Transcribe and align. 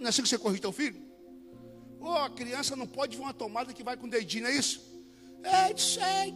Não 0.00 0.06
é 0.06 0.08
assim 0.08 0.22
que 0.22 0.28
você 0.28 0.38
corrige 0.38 0.62
teu 0.62 0.72
filho? 0.72 1.00
Ô, 2.00 2.14
a 2.14 2.30
criança 2.30 2.74
não 2.74 2.86
pode 2.86 3.16
ver 3.16 3.22
uma 3.22 3.34
tomada 3.34 3.72
que 3.74 3.84
vai 3.84 3.96
com 3.96 4.06
o 4.06 4.10
dedinho, 4.10 4.44
não 4.44 4.50
é 4.50 4.56
isso? 4.56 4.80
É, 5.42 5.70
é. 5.70 6.32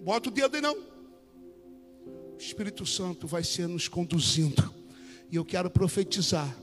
Bota 0.00 0.28
o 0.28 0.32
dedo 0.32 0.54
aí 0.54 0.62
não. 0.62 0.74
O 0.74 2.36
Espírito 2.38 2.86
Santo 2.86 3.26
vai 3.26 3.42
ser 3.42 3.66
nos 3.66 3.88
conduzindo. 3.88 4.72
E 5.30 5.36
eu 5.36 5.44
quero 5.44 5.68
profetizar 5.68 6.56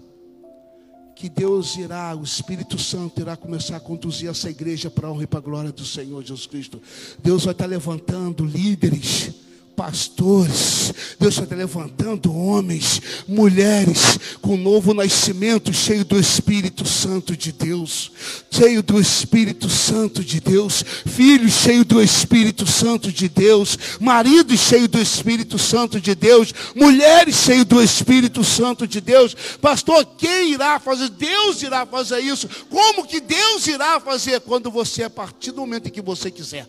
que 1.15 1.29
Deus 1.29 1.76
irá, 1.76 2.15
o 2.15 2.23
Espírito 2.23 2.79
Santo 2.79 3.19
irá 3.19 3.35
começar 3.35 3.76
a 3.76 3.79
conduzir 3.79 4.29
essa 4.29 4.49
igreja 4.49 4.89
para 4.89 5.08
a 5.08 5.12
honra 5.12 5.23
e 5.23 5.28
para 5.28 5.39
a 5.39 5.42
glória 5.42 5.71
do 5.71 5.85
Senhor 5.85 6.23
Jesus 6.23 6.47
Cristo. 6.47 6.81
Deus 7.19 7.44
vai 7.44 7.51
estar 7.51 7.65
levantando 7.65 8.46
líderes 8.46 9.33
pastores, 9.82 10.94
Deus 11.20 11.40
está 11.40 11.56
levantando 11.56 12.32
homens, 12.32 13.02
mulheres 13.28 14.20
com 14.40 14.56
novo 14.56 14.94
nascimento, 14.94 15.74
cheio 15.74 16.05
do 16.05 16.20
Espírito 16.20 16.88
Santo 16.88 17.36
de 17.36 17.52
Deus, 17.52 18.12
cheio 18.52 18.84
do 18.84 19.02
Espírito 19.02 19.68
Santo 19.68 20.24
de 20.24 20.40
Deus, 20.40 20.86
filhos 21.08 21.54
cheio 21.54 21.84
do 21.84 22.00
Espírito 22.00 22.68
Santo 22.68 23.12
de 23.12 23.28
Deus, 23.28 23.76
maridos 24.00 24.60
cheio 24.60 24.88
do 24.88 25.02
Espírito 25.02 25.58
Santo 25.58 26.00
de 26.00 26.13
Deus, 26.13 26.54
mulheres 26.76 27.38
cheio 27.38 27.66
do 27.66 27.82
Espírito 27.82 28.44
Santo 28.44 28.86
de 28.86 29.02
Deus. 29.02 29.36
Pastor, 29.60 30.05
quem 30.16 30.52
irá 30.52 30.80
fazer? 30.80 31.10
Deus 31.10 31.63
irá 31.63 31.88
fazer 31.88 32.20
isso. 32.20 32.48
Como 32.70 33.08
que 33.08 33.20
Deus 33.20 33.66
irá 33.66 34.00
fazer 34.00 34.41
quando 34.41 34.70
você 34.70 35.02
a 35.02 35.10
partir 35.10 35.52
do 35.52 35.62
momento 35.62 35.88
em 35.88 35.91
que 35.91 36.04
você 36.04 36.30
quiser? 36.30 36.68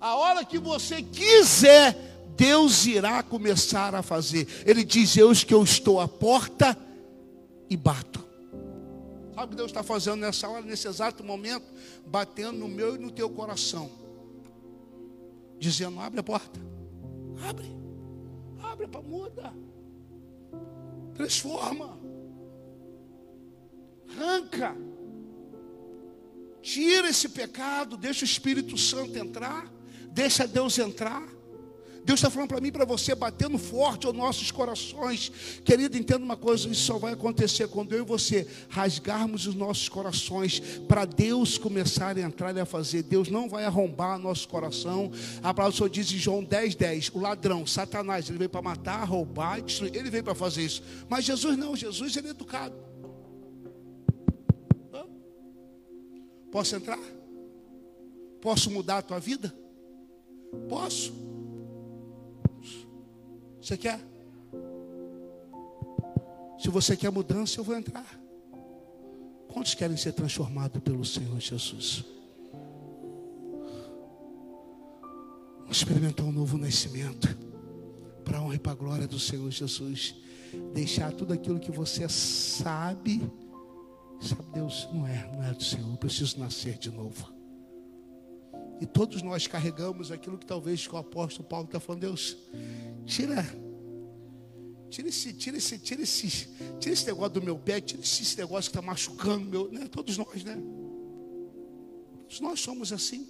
A 0.00 0.16
hora 0.16 0.44
que 0.44 0.58
você 0.58 1.02
quiser, 1.02 1.94
Deus 2.34 2.86
irá 2.86 3.22
começar 3.22 3.94
a 3.94 4.02
fazer. 4.02 4.48
Ele 4.64 4.82
diz: 4.82 5.14
Eis 5.16 5.44
que 5.44 5.52
eu 5.52 5.62
estou 5.62 6.00
à 6.00 6.08
porta 6.08 6.76
e 7.68 7.76
bato. 7.76 8.24
Sabe 9.34 9.46
o 9.46 9.48
que 9.50 9.56
Deus 9.56 9.70
está 9.70 9.82
fazendo 9.82 10.16
nessa 10.16 10.48
hora, 10.48 10.62
nesse 10.62 10.88
exato 10.88 11.22
momento? 11.22 11.66
Batendo 12.06 12.58
no 12.58 12.68
meu 12.68 12.96
e 12.96 12.98
no 12.98 13.10
teu 13.10 13.28
coração. 13.28 13.90
Dizendo: 15.58 16.00
abre 16.00 16.20
a 16.20 16.22
porta. 16.22 16.58
Abre. 17.46 17.66
Abre 18.62 18.88
para 18.88 19.02
muda. 19.02 19.52
Transforma. 21.14 21.98
Arranca. 24.10 24.74
Tira 26.62 27.08
esse 27.08 27.28
pecado, 27.28 27.96
deixa 27.96 28.22
o 28.22 28.28
Espírito 28.28 28.78
Santo 28.78 29.16
entrar. 29.18 29.79
Deixa 30.10 30.46
Deus 30.46 30.78
entrar. 30.78 31.22
Deus 32.02 32.18
está 32.18 32.30
falando 32.30 32.48
para 32.48 32.60
mim, 32.60 32.72
para 32.72 32.84
você, 32.84 33.14
batendo 33.14 33.58
forte 33.58 34.06
aos 34.06 34.16
nossos 34.16 34.50
corações. 34.50 35.30
Querido, 35.64 35.96
entenda 35.96 36.24
uma 36.24 36.36
coisa: 36.36 36.68
isso 36.68 36.82
só 36.82 36.98
vai 36.98 37.12
acontecer 37.12 37.68
quando 37.68 37.92
eu 37.92 38.02
e 38.02 38.06
você 38.06 38.46
rasgarmos 38.68 39.46
os 39.46 39.54
nossos 39.54 39.88
corações, 39.88 40.60
para 40.88 41.04
Deus 41.04 41.58
começar 41.58 42.16
a 42.16 42.20
entrar 42.20 42.56
e 42.56 42.60
a 42.60 42.64
fazer. 42.64 43.02
Deus 43.02 43.28
não 43.28 43.48
vai 43.48 43.64
arrombar 43.64 44.18
nosso 44.18 44.48
coração. 44.48 45.12
A 45.42 45.52
palavra 45.52 45.72
do 45.72 45.76
Senhor 45.76 45.90
diz 45.90 46.10
em 46.10 46.16
João 46.16 46.42
10, 46.42 46.74
10: 46.74 47.10
o 47.14 47.18
ladrão, 47.18 47.66
Satanás, 47.66 48.28
ele 48.28 48.38
veio 48.38 48.50
para 48.50 48.62
matar, 48.62 49.04
roubar, 49.04 49.60
destruir. 49.60 49.94
Ele 49.94 50.10
veio 50.10 50.24
para 50.24 50.34
fazer 50.34 50.62
isso. 50.62 50.82
Mas 51.08 51.24
Jesus 51.24 51.56
não, 51.56 51.76
Jesus 51.76 52.16
ele 52.16 52.28
é 52.28 52.30
educado. 52.30 52.74
Posso 56.50 56.74
entrar? 56.74 56.98
Posso 58.40 58.70
mudar 58.70 58.98
a 58.98 59.02
tua 59.02 59.20
vida? 59.20 59.54
Posso? 60.68 61.12
Você 63.60 63.76
quer? 63.76 64.00
Se 66.58 66.68
você 66.68 66.96
quer 66.96 67.10
mudança, 67.10 67.60
eu 67.60 67.64
vou 67.64 67.76
entrar. 67.76 68.20
Quantos 69.52 69.74
querem 69.74 69.96
ser 69.96 70.12
transformados 70.12 70.80
pelo 70.82 71.04
Senhor 71.04 71.38
Jesus? 71.40 72.04
Vamos 75.60 75.76
experimentar 75.78 76.26
um 76.26 76.32
novo 76.32 76.58
nascimento. 76.58 77.28
Para 78.24 78.38
a 78.38 78.42
honra 78.42 78.56
e 78.56 78.58
para 78.58 78.72
a 78.72 78.74
glória 78.74 79.08
do 79.08 79.18
Senhor 79.18 79.50
Jesus. 79.50 80.14
Deixar 80.74 81.12
tudo 81.12 81.32
aquilo 81.32 81.60
que 81.60 81.70
você 81.70 82.08
sabe. 82.08 83.22
Sabe, 84.20 84.42
Deus, 84.52 84.88
não 84.92 85.06
é, 85.06 85.30
não 85.32 85.42
é 85.42 85.52
do 85.52 85.62
Senhor. 85.62 85.90
Eu 85.90 85.96
preciso 85.96 86.38
nascer 86.38 86.76
de 86.76 86.90
novo. 86.90 87.39
E 88.80 88.86
todos 88.86 89.20
nós 89.20 89.46
carregamos 89.46 90.10
aquilo 90.10 90.38
que 90.38 90.46
talvez 90.46 90.86
o 90.88 90.96
apóstolo 90.96 91.46
Paulo 91.46 91.66
está 91.66 91.78
falando, 91.78 92.00
Deus, 92.00 92.36
tira, 93.04 93.44
tira 94.88 95.08
esse, 95.08 95.34
tira 95.34 95.58
esse, 95.58 95.78
tira 95.78 96.02
esse, 96.02 96.48
tira 96.78 96.94
esse 96.94 97.06
negócio 97.06 97.34
do 97.34 97.42
meu 97.42 97.58
pé, 97.58 97.78
tira 97.80 98.00
esse, 98.00 98.38
negócio 98.38 98.70
que 98.70 98.78
está 98.78 98.86
machucando 98.86 99.44
meu, 99.44 99.70
né? 99.70 99.86
Todos 99.88 100.16
nós, 100.16 100.42
né? 100.42 100.56
Todos 102.22 102.40
nós 102.40 102.60
somos 102.60 102.90
assim. 102.90 103.28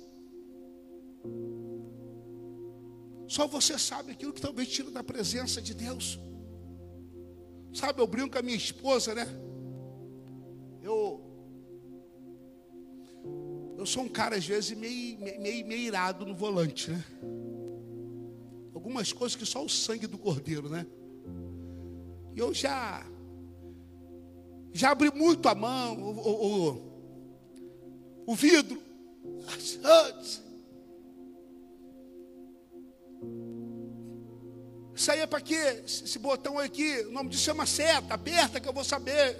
Só 3.27 3.49
você 3.49 3.77
sabe 3.77 4.13
aquilo 4.13 4.33
que 4.33 4.41
talvez 4.41 4.69
tira 4.69 4.91
da 4.91 5.03
presença 5.03 5.61
de 5.61 5.75
Deus. 5.75 6.19
Sabe, 7.73 8.01
eu 8.01 8.07
brinco 8.07 8.31
com 8.31 8.39
a 8.39 8.43
minha 8.43 8.57
esposa, 8.57 9.15
né? 9.15 9.27
Eu 10.83 11.30
eu 13.81 13.87
sou 13.87 14.03
um 14.03 14.09
cara, 14.09 14.37
às 14.37 14.47
vezes, 14.47 14.77
meio, 14.77 15.19
meio, 15.19 15.67
meio 15.67 15.81
irado 15.81 16.27
no 16.27 16.35
volante, 16.35 16.91
né? 16.91 17.03
Algumas 18.75 19.11
coisas 19.11 19.35
que 19.35 19.47
só 19.47 19.65
o 19.65 19.71
sangue 19.71 20.07
do 20.07 20.19
cordeiro, 20.19 20.69
né? 20.69 20.87
E 22.35 22.39
eu 22.39 22.53
já. 22.53 23.03
Já 24.71 24.91
abri 24.91 25.11
muito 25.11 25.49
a 25.49 25.55
mão, 25.55 25.99
o, 25.99 26.77
o, 26.77 26.93
o, 28.27 28.35
vidro. 28.35 28.81
Isso 34.95 35.11
aí 35.11 35.21
é 35.21 35.27
para 35.27 35.41
quê? 35.41 35.83
Esse 35.87 36.19
botão 36.19 36.59
aqui, 36.59 37.01
o 37.09 37.13
nome 37.13 37.31
disso 37.31 37.45
chama 37.45 37.65
seta, 37.65 38.13
aperta 38.13 38.61
que 38.61 38.69
eu 38.69 38.75
vou 38.75 38.85
saber. 38.85 39.39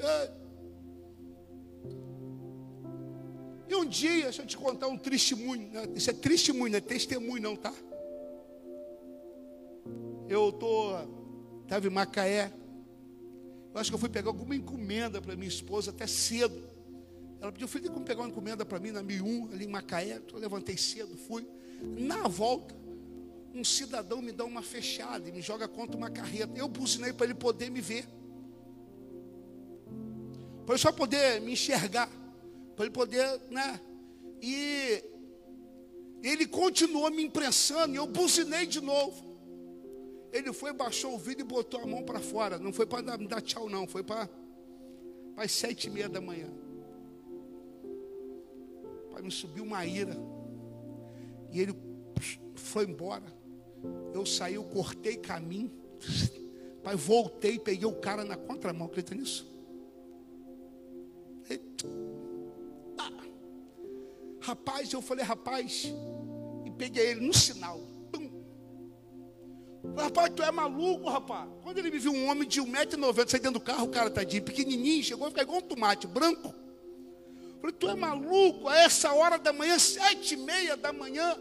E 3.71 3.75
um 3.77 3.85
dia, 3.85 4.25
deixa 4.25 4.43
eu 4.43 4.47
te 4.47 4.57
contar 4.57 4.89
um 4.89 4.99
testemunho. 4.99 5.69
Né? 5.69 5.85
Isso 5.95 6.11
é 6.11 6.13
testemunho, 6.13 6.73
não 6.73 6.79
é 6.79 6.81
testemunho, 6.81 7.41
não, 7.41 7.55
tá? 7.55 7.73
Eu 10.29 10.51
tô, 10.51 10.99
estava 11.63 11.87
em 11.87 11.91
Macaé. 11.91 12.53
Eu 13.73 13.81
acho 13.81 13.89
que 13.89 13.95
eu 13.95 13.99
fui 14.01 14.09
pegar 14.09 14.31
alguma 14.31 14.57
encomenda 14.57 15.23
para 15.23 15.37
minha 15.37 15.47
esposa 15.47 15.93
até 15.93 16.05
cedo. 16.09 16.69
Ela 17.41 17.53
pediu, 17.53 17.69
filho, 17.69 17.93
como 17.93 18.05
pegar 18.05 18.23
uma 18.23 18.29
encomenda 18.29 18.65
para 18.67 18.81
mim 18.81 18.91
na 18.91 19.05
1001, 19.05 19.53
ali 19.53 19.67
em 19.67 19.69
Macaé. 19.69 20.21
Eu 20.33 20.41
levantei 20.41 20.77
cedo, 20.77 21.17
fui. 21.17 21.47
Na 21.81 22.27
volta, 22.27 22.75
um 23.55 23.63
cidadão 23.63 24.21
me 24.21 24.33
dá 24.33 24.45
uma 24.45 24.63
fechada 24.63 25.29
e 25.29 25.31
me 25.31 25.41
joga 25.41 25.69
contra 25.69 25.97
uma 25.97 26.11
carreta. 26.11 26.59
Eu 26.59 26.67
buzinei 26.67 27.13
para 27.13 27.27
ele 27.27 27.35
poder 27.37 27.71
me 27.71 27.81
ver. 27.81 28.05
Para 30.67 30.75
ele 30.75 30.83
só 30.83 30.91
poder 30.91 31.41
me 31.41 31.53
enxergar 31.53 32.11
para 32.81 32.87
ele 32.87 32.95
poder, 32.95 33.41
né? 33.51 33.79
E 34.41 35.05
ele 36.23 36.47
continuou 36.47 37.11
me 37.11 37.23
imprensando, 37.23 37.93
e 37.93 37.97
eu 37.97 38.07
buzinei 38.07 38.65
de 38.67 38.81
novo. 38.81 39.23
Ele 40.33 40.51
foi, 40.51 40.73
baixou 40.73 41.15
o 41.15 41.19
vidro 41.19 41.45
e 41.45 41.49
botou 41.49 41.81
a 41.81 41.87
mão 41.87 42.03
para 42.03 42.21
fora. 42.21 42.59
Não 42.59 42.73
foi 42.73 42.87
para 42.87 43.19
me 43.19 43.27
dar 43.27 43.43
tchau, 43.43 43.69
não. 43.69 43.87
Foi 43.87 44.03
para 44.03 44.31
as 45.37 45.53
sete 45.53 45.89
e 45.89 45.91
meia 45.91 46.09
da 46.09 46.21
manhã. 46.23 46.49
Pai, 49.11 49.21
me 49.21 49.31
subiu 49.31 49.65
uma 49.65 49.85
ira. 49.85 50.17
E 51.53 51.61
ele 51.61 51.75
foi 52.55 52.85
embora. 52.85 53.27
Eu 54.15 54.25
saí, 54.25 54.55
eu 54.55 54.65
cortei 54.65 55.17
caminho. 55.17 55.71
Pai, 56.83 56.97
voltei, 56.97 57.59
peguei 57.59 57.87
o 57.87 58.01
cara 58.01 58.25
na 58.25 58.37
contramão. 58.37 58.87
Acredita 58.87 59.15
nisso? 59.15 59.53
Ele, 61.51 61.61
Rapaz, 64.51 64.93
eu 64.93 65.01
falei, 65.01 65.25
rapaz, 65.25 65.95
e 66.65 66.71
peguei 66.73 67.11
ele 67.11 67.21
no 67.21 67.33
sinal. 67.33 67.79
Pum. 68.11 68.29
Rapaz, 69.97 70.33
tu 70.35 70.43
é 70.43 70.51
maluco, 70.51 71.09
rapaz. 71.09 71.49
Quando 71.63 71.79
ele 71.79 71.89
me 71.89 72.01
viu 72.01 72.13
um 72.13 72.29
homem 72.29 72.49
de 72.49 72.61
1,90m 72.61 73.29
sair 73.31 73.41
dentro 73.41 73.61
do 73.61 73.65
carro, 73.65 73.85
o 73.85 73.91
cara 73.91 74.11
tadinho, 74.11 74.43
pequenininho, 74.43 75.05
chegou 75.05 75.25
a 75.25 75.31
ficar 75.31 75.43
igual 75.43 75.59
um 75.59 75.63
tomate, 75.63 76.09
branco. 76.09 76.53
falei, 77.61 77.77
tu 77.79 77.89
é 77.89 77.95
maluco, 77.95 78.67
a 78.67 78.77
essa 78.79 79.13
hora 79.13 79.39
da 79.39 79.53
manhã, 79.53 79.79
sete 79.79 80.35
e 80.35 80.37
meia 80.37 80.77
da 80.77 80.93
manhã. 80.93 81.37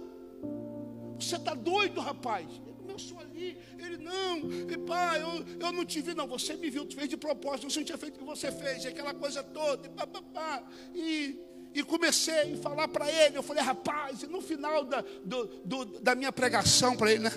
Você 1.19 1.37
está 1.37 1.55
doido, 1.55 1.99
rapaz? 1.99 2.47
Eu 2.87 2.99
sou 2.99 3.19
ali. 3.19 3.57
Ele, 3.79 3.97
não, 3.97 4.37
e 4.71 4.77
pai, 4.85 5.23
eu, 5.23 5.45
eu 5.59 5.71
não 5.71 5.83
te 5.83 5.99
vi, 5.99 6.13
não. 6.13 6.27
Você 6.27 6.55
me 6.55 6.69
viu, 6.69 6.85
tu 6.85 6.95
fez 6.95 7.09
de 7.09 7.17
propósito, 7.17 7.71
você 7.71 7.79
não 7.79 7.85
tinha 7.87 7.97
feito 7.97 8.17
o 8.17 8.19
que 8.19 8.23
você 8.23 8.51
fez, 8.51 8.85
aquela 8.85 9.15
coisa 9.15 9.41
toda, 9.41 9.87
e 9.87 9.89
pá, 9.89 10.05
pá, 10.05 10.21
pá. 10.21 10.63
E 10.93 11.48
e 11.73 11.83
comecei 11.83 12.53
a 12.53 12.57
falar 12.57 12.87
para 12.87 13.09
ele. 13.11 13.37
Eu 13.37 13.43
falei, 13.43 13.63
rapaz, 13.63 14.23
e 14.23 14.27
no 14.27 14.41
final 14.41 14.83
da, 14.85 15.01
do, 15.23 15.45
do, 15.63 15.85
da 16.01 16.15
minha 16.15 16.31
pregação 16.31 16.95
para 16.95 17.11
ele, 17.11 17.23
né? 17.23 17.31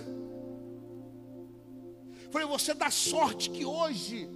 Falei, 2.31 2.47
você 2.49 2.73
dá 2.73 2.91
sorte 2.91 3.51
que 3.51 3.65
hoje 3.65 4.29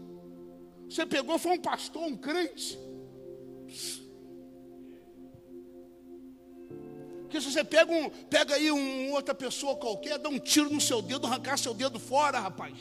Você 0.89 1.05
pegou, 1.05 1.39
foi 1.39 1.53
um 1.53 1.61
pastor, 1.61 2.03
um 2.03 2.17
crente. 2.17 2.79
Porque 7.23 7.41
se 7.41 7.51
você 7.51 7.65
pega, 7.65 7.93
um, 7.93 8.09
pega 8.09 8.55
aí 8.55 8.71
um, 8.71 9.13
outra 9.13 9.35
pessoa 9.35 9.77
qualquer, 9.77 10.19
dá 10.19 10.29
um 10.29 10.39
tiro 10.39 10.71
no 10.71 10.81
seu 10.81 11.03
dedo, 11.03 11.27
arrancar 11.27 11.59
seu 11.59 11.75
dedo 11.75 11.99
fora, 11.99 12.39
rapaz. 12.39 12.77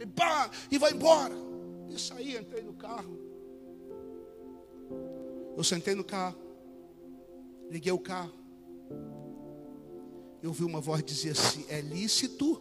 E, 0.00 0.06
pá, 0.06 0.50
e 0.70 0.78
vai 0.78 0.92
embora. 0.92 1.34
Isso 1.88 2.12
aí, 2.14 2.36
entrei 2.36 2.62
no 2.62 2.74
carro. 2.74 3.25
Eu 5.56 5.64
sentei 5.64 5.94
no 5.94 6.04
carro. 6.04 6.36
Liguei 7.70 7.92
o 7.92 7.98
carro. 7.98 8.32
Eu 10.42 10.52
vi 10.52 10.64
uma 10.64 10.80
voz 10.80 11.02
dizer 11.02 11.30
assim: 11.30 11.64
é 11.68 11.80
lícito 11.80 12.60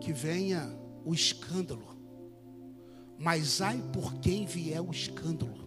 que 0.00 0.12
venha 0.12 0.78
o 1.04 1.14
escândalo, 1.14 1.86
mas 3.16 3.60
ai 3.60 3.80
por 3.92 4.14
quem 4.14 4.44
vier 4.44 4.82
o 4.82 4.90
escândalo. 4.90 5.64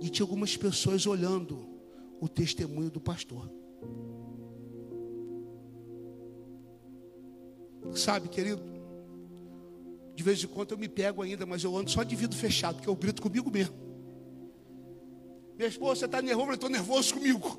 E 0.00 0.08
tinha 0.08 0.24
algumas 0.24 0.56
pessoas 0.56 1.06
olhando 1.06 1.68
o 2.20 2.28
testemunho 2.28 2.90
do 2.90 3.00
pastor. 3.00 3.50
Sabe, 7.94 8.28
querido, 8.28 8.62
de 10.14 10.22
vez 10.22 10.42
em 10.42 10.46
quando 10.46 10.72
eu 10.72 10.78
me 10.78 10.88
pego 10.88 11.22
ainda, 11.22 11.46
mas 11.46 11.62
eu 11.64 11.76
ando 11.76 11.90
só 11.90 12.02
de 12.02 12.16
vidro 12.16 12.36
fechado, 12.36 12.76
porque 12.76 12.88
eu 12.88 12.96
grito 12.96 13.22
comigo 13.22 13.50
mesmo. 13.50 13.87
Minha 15.58 15.68
esposa, 15.68 16.00
você 16.00 16.06
está 16.06 16.22
nervoso? 16.22 16.50
Eu 16.50 16.54
estou 16.54 16.70
nervoso 16.70 17.14
comigo. 17.14 17.58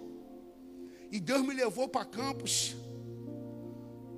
E 1.11 1.19
Deus 1.19 1.41
me 1.41 1.53
levou 1.53 1.89
para 1.89 2.05
campos 2.05 2.73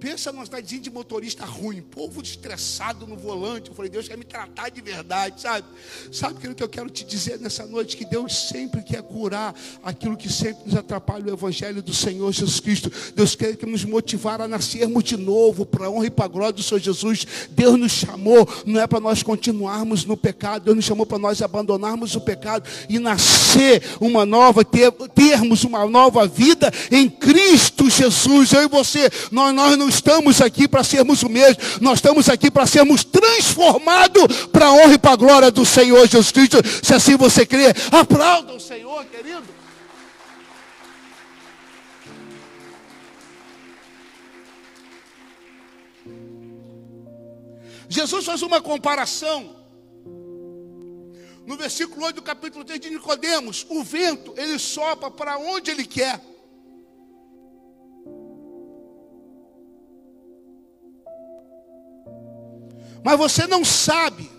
Pensa 0.01 0.31
numa 0.31 0.44
cidadezinha 0.44 0.81
de 0.81 0.89
motorista 0.89 1.45
ruim, 1.45 1.80
povo 1.80 2.24
estressado 2.24 3.06
no 3.06 3.15
volante. 3.15 3.69
Eu 3.69 3.75
falei, 3.75 3.92
Deus 3.92 4.07
quer 4.07 4.18
me 4.18 4.25
tratar 4.25 4.69
de 4.69 4.81
verdade, 4.81 5.39
sabe? 5.39 5.68
Sabe 6.12 6.39
aquilo 6.39 6.56
que 6.56 6.63
eu 6.63 6.68
quero 6.68 6.89
te 6.89 7.06
dizer 7.06 7.39
nessa 7.39 7.68
noite? 7.68 7.95
Que 7.95 8.03
Deus 8.03 8.36
sempre 8.36 8.81
quer 8.81 9.03
curar 9.03 9.53
aquilo 9.83 10.18
que 10.18 10.27
sempre 10.27 10.63
nos 10.65 10.75
atrapalha 10.75 11.25
o 11.25 11.33
Evangelho 11.33 11.83
do 11.83 11.94
Senhor 11.94 12.31
Jesus 12.31 12.59
Cristo. 12.59 12.92
Deus 13.15 13.36
quer 13.36 13.56
nos 13.68 13.86
motivar 13.86 14.42
a 14.42 14.48
nascermos 14.48 15.03
de 15.03 15.15
novo, 15.15 15.68
para 15.68 15.86
a 15.86 15.92
honra 15.92 16.07
e 16.07 16.09
para 16.09 16.25
a 16.25 16.30
glória 16.30 16.53
do 16.53 16.63
Senhor 16.63 16.80
Jesus. 16.80 17.27
Deus 17.51 17.77
nos 17.77 17.92
chamou, 17.92 18.50
não 18.65 18.81
é 18.81 18.88
para 18.88 19.00
nós 19.00 19.21
continuarmos 19.21 20.03
no 20.03 20.18
pecado, 20.18 20.63
Deus 20.63 20.77
nos 20.77 20.86
chamou 20.86 21.06
para 21.06 21.19
nós 21.19 21.44
abandonarmos 21.44 22.15
o 22.15 22.21
pecado 22.21 22.68
e 22.89 22.98
nascer 22.98 23.83
uma 24.00 24.25
nova, 24.25 24.65
ter, 24.65 24.92
termos 25.13 25.63
uma 25.63 25.86
nova 25.86 26.25
vida 26.25 26.74
em 26.89 27.07
Cristo 27.07 27.88
Jesus. 27.88 28.51
Eu 28.51 28.63
e 28.63 28.68
você, 28.68 29.07
nós, 29.31 29.53
nós 29.53 29.77
não 29.77 29.91
estamos 29.96 30.42
aqui 30.42 30.68
para 30.68 30.84
sermos 30.84 31.24
o 31.24 31.30
mesmo, 31.30 31.62
nós 31.80 32.00
estamos 32.00 32.30
aqui 32.30 32.50
para 32.50 32.66
sermos 32.66 33.04
transformados 33.04 34.48
para 34.52 34.68
a 34.68 34.74
honra 34.74 34.94
e 34.94 34.98
para 34.98 35.12
a 35.12 35.16
glória 35.16 35.52
do 35.52 35.66
Senhor 35.66 36.08
Jesus 36.08 36.32
Cristo. 36.32 36.58
Se 36.84 36.94
assim 36.94 37.16
você 37.16 37.46
crê, 37.46 37.74
aplauda 37.92 38.54
o 38.54 38.60
Senhor, 38.60 39.06
querido. 39.06 39.62
Jesus 47.90 48.26
faz 48.26 48.42
uma 48.42 48.62
comparação 48.62 49.62
no 51.46 51.58
versículo 51.58 52.06
8 52.06 52.16
do 52.16 52.22
capítulo 52.22 52.64
3 52.64 52.80
de 52.80 52.90
Nicodemos, 52.90 53.66
o 53.70 53.84
vento, 53.84 54.34
ele 54.38 54.58
sopra 54.58 55.12
para 55.12 55.38
onde 55.38 55.72
ele 55.72 55.86
quer. 55.86 56.31
Mas 63.03 63.18
você 63.18 63.48
não 63.48 63.65
sabe 63.65 64.30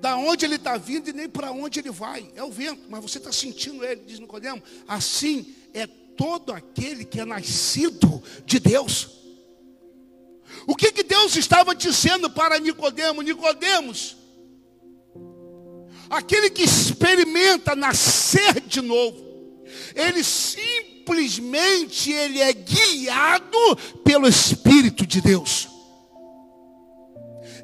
da 0.00 0.16
onde 0.16 0.44
ele 0.44 0.56
está 0.56 0.76
vindo 0.76 1.08
e 1.08 1.12
nem 1.12 1.28
para 1.28 1.52
onde 1.52 1.78
ele 1.78 1.90
vai. 1.90 2.30
É 2.34 2.42
o 2.42 2.50
vento, 2.50 2.82
mas 2.88 3.02
você 3.02 3.18
está 3.18 3.30
sentindo 3.30 3.84
ele, 3.84 4.02
diz 4.06 4.18
Nicodemo. 4.18 4.62
Assim 4.88 5.54
é 5.74 5.86
todo 5.86 6.52
aquele 6.52 7.04
que 7.04 7.20
é 7.20 7.24
nascido 7.24 8.22
de 8.44 8.58
Deus. 8.58 9.10
O 10.66 10.74
que, 10.74 10.90
que 10.90 11.02
Deus 11.02 11.36
estava 11.36 11.74
dizendo 11.74 12.28
para 12.30 12.58
Nicodemo? 12.58 13.22
Nicodemos, 13.22 14.16
aquele 16.08 16.50
que 16.50 16.62
experimenta 16.62 17.76
nascer 17.76 18.60
de 18.60 18.80
novo, 18.80 19.64
ele 19.94 20.24
simplesmente 20.24 22.10
ele 22.10 22.40
é 22.40 22.52
guiado 22.52 23.76
pelo 24.02 24.26
Espírito 24.26 25.06
de 25.06 25.20
Deus 25.20 25.79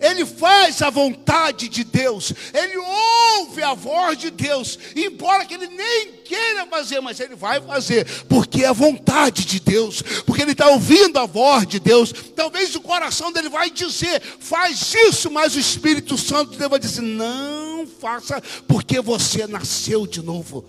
ele 0.01 0.25
faz 0.25 0.83
a 0.83 0.91
vontade 0.91 1.69
de 1.69 1.85
Deus, 1.85 2.33
ele 2.53 2.77
ouve 2.77 3.63
a 3.63 3.75
voz 3.75 4.19
de 4.19 4.31
Deus, 4.31 4.79
embora 4.95 5.45
que 5.45 5.55
ele 5.55 5.69
nem 5.69 6.13
queira 6.25 6.67
fazer, 6.67 7.01
mas 7.01 7.21
ele 7.21 7.35
vai 7.35 7.61
fazer, 7.61 8.07
porque 8.25 8.65
é 8.65 8.67
a 8.67 8.73
vontade 8.73 9.45
de 9.45 9.61
Deus, 9.61 10.03
porque 10.25 10.43
ele 10.43 10.53
está 10.53 10.69
ouvindo 10.69 11.19
a 11.19 11.27
voz 11.27 11.67
de 11.67 11.79
Deus. 11.79 12.13
Talvez 12.35 12.75
o 12.75 12.81
coração 12.81 13.33
dele 13.33 13.49
vai 13.49 13.71
dizer, 13.71 14.21
faz 14.21 14.95
isso, 15.09 15.31
mas 15.31 15.55
o 15.55 15.61
Espírito 15.61 16.19
Santo 16.19 16.59
deve 16.59 16.79
dizer, 16.79 17.03
não 17.03 17.87
faça, 17.87 18.43
porque 18.67 19.01
você 19.01 19.47
nasceu 19.47 20.07
de 20.07 20.23
novo. 20.23 20.65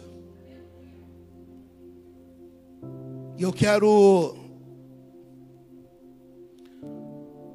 E 3.38 3.44
eu 3.44 3.54
quero 3.54 4.36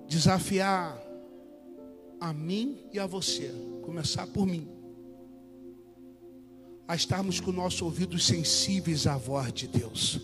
desafiar 0.09 0.97
a 2.23 2.33
mim 2.33 2.79
e 2.93 3.01
a 3.01 3.07
você, 3.07 3.53
começar 3.83 4.29
por 4.29 4.47
mim, 4.47 4.69
a 6.87 6.95
estarmos 6.95 7.41
com 7.41 7.51
nossos 7.51 7.83
ouvidos 7.83 8.25
sensíveis 8.25 9.09
à 9.09 9.17
voz 9.17 9.53
de 9.53 9.67
Deus. 9.67 10.21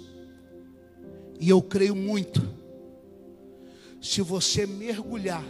E 1.41 1.49
eu 1.49 1.61
creio 1.61 1.97
muito, 1.97 2.41
se 4.01 4.23
você 4.23 4.65
mergulhar 4.65 5.45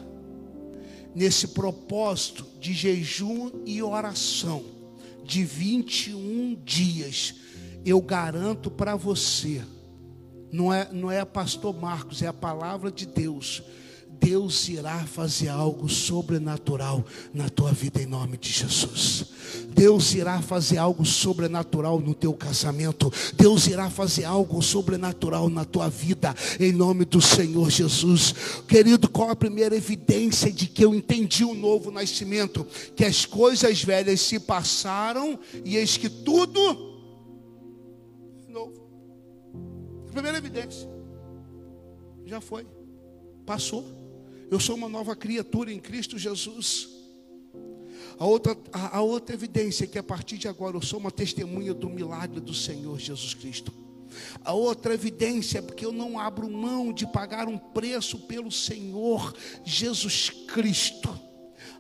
nesse 1.15 1.49
propósito 1.49 2.47
de 2.59 2.73
jejum 2.73 3.51
e 3.67 3.83
oração 3.83 4.65
de 5.23 5.45
21 5.45 6.55
dias, 6.65 7.35
eu 7.85 8.01
garanto 8.01 8.71
para 8.71 8.97
você, 8.97 9.63
não 10.51 10.73
é, 10.73 10.91
não 10.91 11.11
é 11.11 11.23
pastor 11.27 11.79
Marcos, 11.79 12.23
é 12.23 12.27
a 12.27 12.33
palavra 12.33 12.91
de 12.91 13.05
Deus 13.05 13.63
Deus 14.21 14.69
irá 14.69 15.05
fazer 15.07 15.49
algo 15.49 15.89
sobrenatural 15.89 17.05
na 17.33 17.49
tua 17.49 17.73
vida 17.73 18.03
em 18.03 18.07
nome 18.07 18.37
de 18.37 18.51
Jesus. 18.51 19.27
Deus 19.69 20.15
irá 20.15 20.43
fazer 20.43 20.79
algo 20.79 21.05
sobrenatural 21.05 22.01
no 22.01 22.15
teu 22.15 22.35
casamento. 22.35 23.13
Deus 23.37 23.67
irá 23.67 23.89
fazer 23.89 24.25
algo 24.25 24.61
sobrenatural 24.61 25.49
na 25.49 25.65
tua 25.65 25.89
vida 25.89 26.35
em 26.59 26.73
nome 26.73 27.05
do 27.05 27.21
Senhor 27.21 27.71
Jesus. 27.71 28.35
Querido, 28.67 29.09
qual 29.09 29.31
a 29.31 29.37
primeira 29.37 29.77
evidência 29.77 30.51
de 30.51 30.67
que 30.67 30.85
eu 30.85 30.95
entendi 30.95 31.45
o 31.45 31.55
novo 31.55 31.91
nascimento? 31.91 32.67
Que 32.97 33.05
as 33.05 33.25
coisas 33.25 33.83
velhas 33.83 34.21
se 34.21 34.39
passaram 34.39 35.39
e 35.65 35.77
eis 35.77 35.97
que 35.97 36.09
tudo 36.09 36.61
novo. 38.49 38.89
A 40.09 40.13
primeira 40.13 40.39
evidência 40.39 40.89
já 42.27 42.41
foi, 42.41 42.67
passou. 43.47 43.98
Eu 44.51 44.59
sou 44.59 44.77
uma 44.77 44.89
nova 44.89 45.15
criatura 45.15 45.73
em 45.73 45.79
Cristo 45.79 46.19
Jesus. 46.19 46.89
A 48.19 48.25
outra, 48.25 48.57
a, 48.73 48.99
a 48.99 49.01
outra 49.03 49.35
evidência 49.35 49.85
é 49.85 49.87
que 49.87 49.99
a 49.99 50.03
partir 50.03 50.39
de 50.39 50.49
agora 50.49 50.77
eu 50.77 50.83
sou 50.83 50.99
uma 50.99 51.11
testemunha 51.11 51.75
do 51.75 51.89
milagre 51.89 52.41
do 52.41 52.55
Senhor 52.55 52.99
Jesus 52.99 53.35
Cristo. 53.35 53.73
A 54.45 54.53
outra 54.53 54.95
evidência 54.95 55.59
é 55.59 55.63
porque 55.63 55.85
eu 55.85 55.93
não 55.93 56.19
abro 56.19 56.51
mão 56.51 56.93
de 56.93 57.07
pagar 57.07 57.47
um 57.47 57.59
preço 57.59 58.19
pelo 58.21 58.51
Senhor 58.51 59.35
Jesus 59.65 60.31
Cristo. 60.31 61.19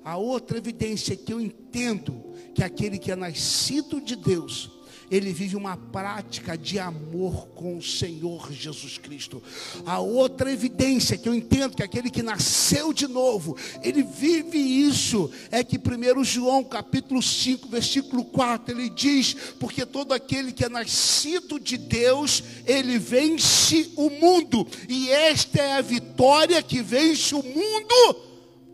A 0.05 0.17
outra 0.17 0.59
evidência 0.59 1.15
é 1.15 1.17
que 1.17 1.33
eu 1.33 1.41
entendo 1.41 2.23
que 2.55 2.63
aquele 2.63 2.99
que 2.99 3.11
é 3.11 3.17
nascido 3.17 4.01
de 4.01 4.15
Deus, 4.15 4.71
ele 5.11 5.33
vive 5.33 5.57
uma 5.57 5.77
prática 5.77 6.57
de 6.57 6.79
amor 6.79 7.49
com 7.49 7.77
o 7.77 7.83
Senhor 7.83 8.53
Jesus 8.53 8.99
Cristo. 8.99 9.43
A 9.87 9.99
outra 9.99 10.53
evidência 10.53 11.17
que 11.17 11.29
eu 11.29 11.35
entendo 11.35 11.77
que 11.77 11.83
aquele 11.83 12.11
que 12.11 12.23
nasceu 12.23 12.93
de 12.93 13.07
novo, 13.07 13.57
ele 13.83 14.03
vive 14.03 14.59
isso, 14.59 15.31
é 15.51 15.65
que 15.65 15.79
1 15.79 16.25
João 16.25 16.63
capítulo 16.63 17.23
5, 17.23 17.69
versículo 17.69 18.25
4, 18.25 18.75
ele 18.75 18.91
diz: 18.91 19.35
Porque 19.59 19.87
todo 19.87 20.13
aquele 20.13 20.53
que 20.53 20.65
é 20.65 20.69
nascido 20.69 21.59
de 21.59 21.77
Deus, 21.77 22.43
ele 22.67 22.99
vence 22.99 23.91
o 23.97 24.11
mundo, 24.11 24.67
e 24.89 25.11
esta 25.11 25.61
é 25.61 25.73
a 25.79 25.83
vitória 25.83 26.63
que 26.63 26.83
vence 26.83 27.35
o 27.35 27.43
mundo, 27.43 28.17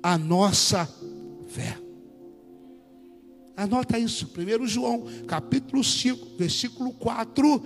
a 0.02 0.18
nossa. 0.18 0.88
Anota 3.56 3.98
isso, 3.98 4.30
1 4.36 4.66
João, 4.66 5.04
capítulo 5.26 5.84
5, 5.84 6.36
versículo 6.36 6.92
4. 6.92 7.64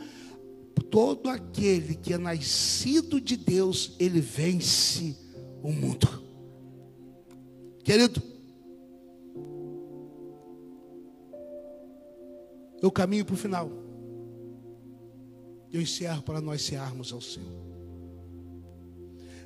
Todo 0.90 1.28
aquele 1.28 1.95
que 1.95 2.12
é 2.12 2.18
nascido 2.18 3.21
de 3.21 3.37
Deus, 3.37 3.95
ele 3.99 4.21
vence 4.21 5.16
o 5.62 5.73
mundo. 5.73 6.23
Querido, 7.83 8.23
eu 12.83 12.90
caminho 12.90 13.25
para 13.25 13.35
o 13.35 13.38
final. 13.38 13.71
Eu 15.73 15.80
encerro 15.80 16.23
para 16.23 16.40
nós 16.40 16.62
cearmos 16.62 17.12
ao 17.12 17.21
Senhor. 17.21 17.66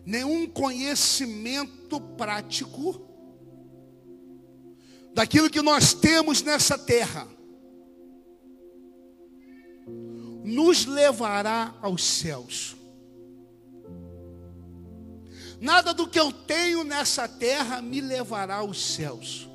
Nenhum 0.04 0.46
conhecimento 0.48 2.00
prático 2.00 3.11
daquilo 5.14 5.50
que 5.50 5.62
nós 5.62 5.94
temos 5.94 6.42
nessa 6.42 6.78
terra 6.78 7.28
nos 10.44 10.86
levará 10.86 11.74
aos 11.80 12.02
céus. 12.02 12.76
Nada 15.60 15.94
do 15.94 16.08
que 16.08 16.18
eu 16.18 16.32
tenho 16.32 16.82
nessa 16.82 17.28
terra 17.28 17.80
me 17.80 18.00
levará 18.00 18.56
aos 18.56 18.94
céus. 18.94 19.48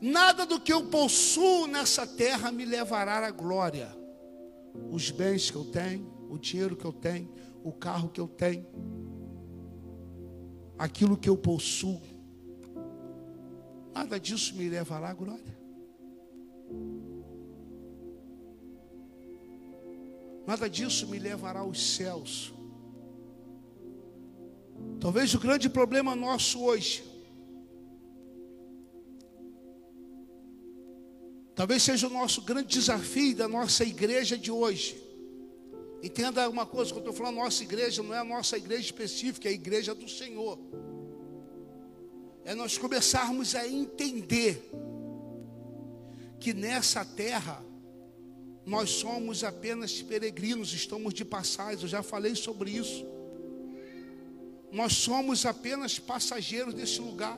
Nada 0.00 0.46
do 0.46 0.60
que 0.60 0.72
eu 0.72 0.86
possuo 0.86 1.66
nessa 1.66 2.06
terra 2.06 2.52
me 2.52 2.64
levará 2.64 3.26
à 3.26 3.30
glória. 3.30 3.88
Os 4.90 5.10
bens 5.10 5.50
que 5.50 5.56
eu 5.56 5.64
tenho, 5.64 6.06
o 6.30 6.38
dinheiro 6.38 6.76
que 6.76 6.84
eu 6.84 6.92
tenho, 6.92 7.28
o 7.64 7.72
carro 7.72 8.08
que 8.08 8.20
eu 8.20 8.28
tenho, 8.28 8.66
aquilo 10.78 11.16
que 11.16 11.28
eu 11.28 11.36
possuo, 11.36 12.00
nada 13.96 14.20
disso 14.20 14.54
me 14.54 14.68
levará 14.68 15.08
à 15.08 15.14
glória. 15.14 15.56
Nada 20.46 20.68
disso 20.68 21.08
me 21.08 21.18
levará 21.18 21.60
aos 21.60 21.94
céus. 21.94 22.52
Talvez 25.00 25.34
o 25.34 25.38
grande 25.38 25.70
problema 25.70 26.14
nosso 26.14 26.62
hoje, 26.62 27.02
talvez 31.54 31.82
seja 31.82 32.06
o 32.06 32.10
nosso 32.10 32.42
grande 32.42 32.68
desafio 32.68 33.34
da 33.34 33.48
nossa 33.48 33.82
igreja 33.82 34.36
de 34.36 34.50
hoje. 34.50 35.02
Entenda 36.02 36.50
uma 36.50 36.66
coisa, 36.66 36.92
quando 36.92 37.06
eu 37.06 37.10
estou 37.12 37.24
falando 37.24 37.36
nossa 37.36 37.62
igreja, 37.62 38.02
não 38.02 38.14
é 38.14 38.18
a 38.18 38.24
nossa 38.24 38.58
igreja 38.58 38.82
específica, 38.82 39.48
é 39.48 39.52
a 39.52 39.54
igreja 39.54 39.94
do 39.94 40.06
Senhor. 40.06 40.58
É 42.46 42.54
nós 42.54 42.78
começarmos 42.78 43.56
a 43.56 43.66
entender 43.66 44.70
que 46.38 46.54
nessa 46.54 47.04
terra 47.04 47.60
nós 48.64 48.88
somos 48.88 49.42
apenas 49.42 50.00
peregrinos, 50.00 50.72
estamos 50.72 51.12
de 51.12 51.24
passagem, 51.24 51.82
eu 51.82 51.88
já 51.88 52.04
falei 52.04 52.36
sobre 52.36 52.70
isso. 52.70 53.04
Nós 54.70 54.92
somos 54.92 55.44
apenas 55.44 55.98
passageiros 55.98 56.72
desse 56.72 57.00
lugar. 57.00 57.36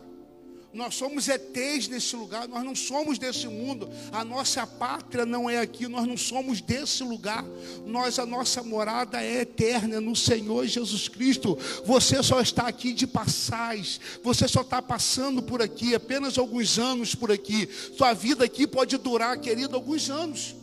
Nós 0.73 0.97
somos 0.97 1.29
ETs 1.29 1.89
nesse 1.89 2.15
lugar, 2.15 2.47
nós 2.47 2.63
não 2.63 2.75
somos 2.75 3.19
desse 3.19 3.49
mundo. 3.49 3.89
A 4.13 4.23
nossa 4.23 4.67
pátria 4.67 5.25
não 5.25 5.49
é 5.49 5.59
aqui, 5.59 5.89
nós 5.89 6.07
não 6.07 6.17
somos 6.17 6.61
desse 6.61 7.03
lugar. 7.03 7.43
Nós 7.87 8.19
a 8.19 8.27
nossa 8.27 8.63
morada 8.63 9.23
é 9.23 9.41
eterna 9.41 9.99
no 9.99 10.15
Senhor 10.15 10.67
Jesus 10.67 11.09
Cristo. 11.09 11.59
Você 11.87 12.23
só 12.23 12.41
está 12.41 12.69
aqui 12.69 12.93
de 12.93 13.07
passagem. 13.07 13.99
Você 14.23 14.47
só 14.47 14.61
está 14.61 14.83
passando 14.83 15.43
por 15.43 15.63
aqui 15.63 15.95
apenas 15.95 16.37
alguns 16.37 16.79
anos 16.79 17.15
por 17.15 17.33
aqui. 17.33 17.67
Sua 17.97 18.13
vida 18.13 18.45
aqui 18.45 18.67
pode 18.67 18.99
durar, 18.99 19.41
querido, 19.41 19.75
alguns 19.75 20.11
anos. 20.11 20.55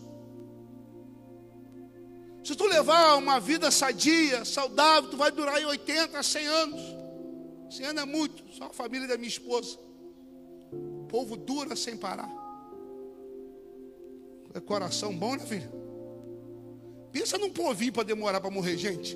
Se 2.43 2.55
tu 2.55 2.67
levar 2.67 3.15
uma 3.15 3.39
vida 3.39 3.71
sadia, 3.71 4.45
saudável, 4.45 5.09
tu 5.09 5.17
vai 5.17 5.31
durar 5.31 5.59
em 5.59 5.65
80 5.65 6.19
a 6.19 6.21
100 6.21 6.45
anos. 6.45 6.81
100 7.71 7.85
anos 7.87 8.03
é 8.03 8.05
muito, 8.05 8.43
só 8.55 8.65
a 8.65 8.69
família 8.69 9.07
da 9.07 9.17
minha 9.17 9.27
esposa. 9.27 9.79
Povo 11.15 11.37
dura 11.37 11.77
sem 11.77 11.95
parar. 11.95 12.29
É 14.53 14.59
coração 14.59 15.15
bom, 15.15 15.37
né, 15.37 15.45
filho? 15.45 15.71
Pensa 17.09 17.37
num 17.37 17.49
povinho 17.49 17.93
para 17.93 18.03
demorar 18.03 18.41
para 18.41 18.51
morrer, 18.51 18.75
gente. 18.77 19.15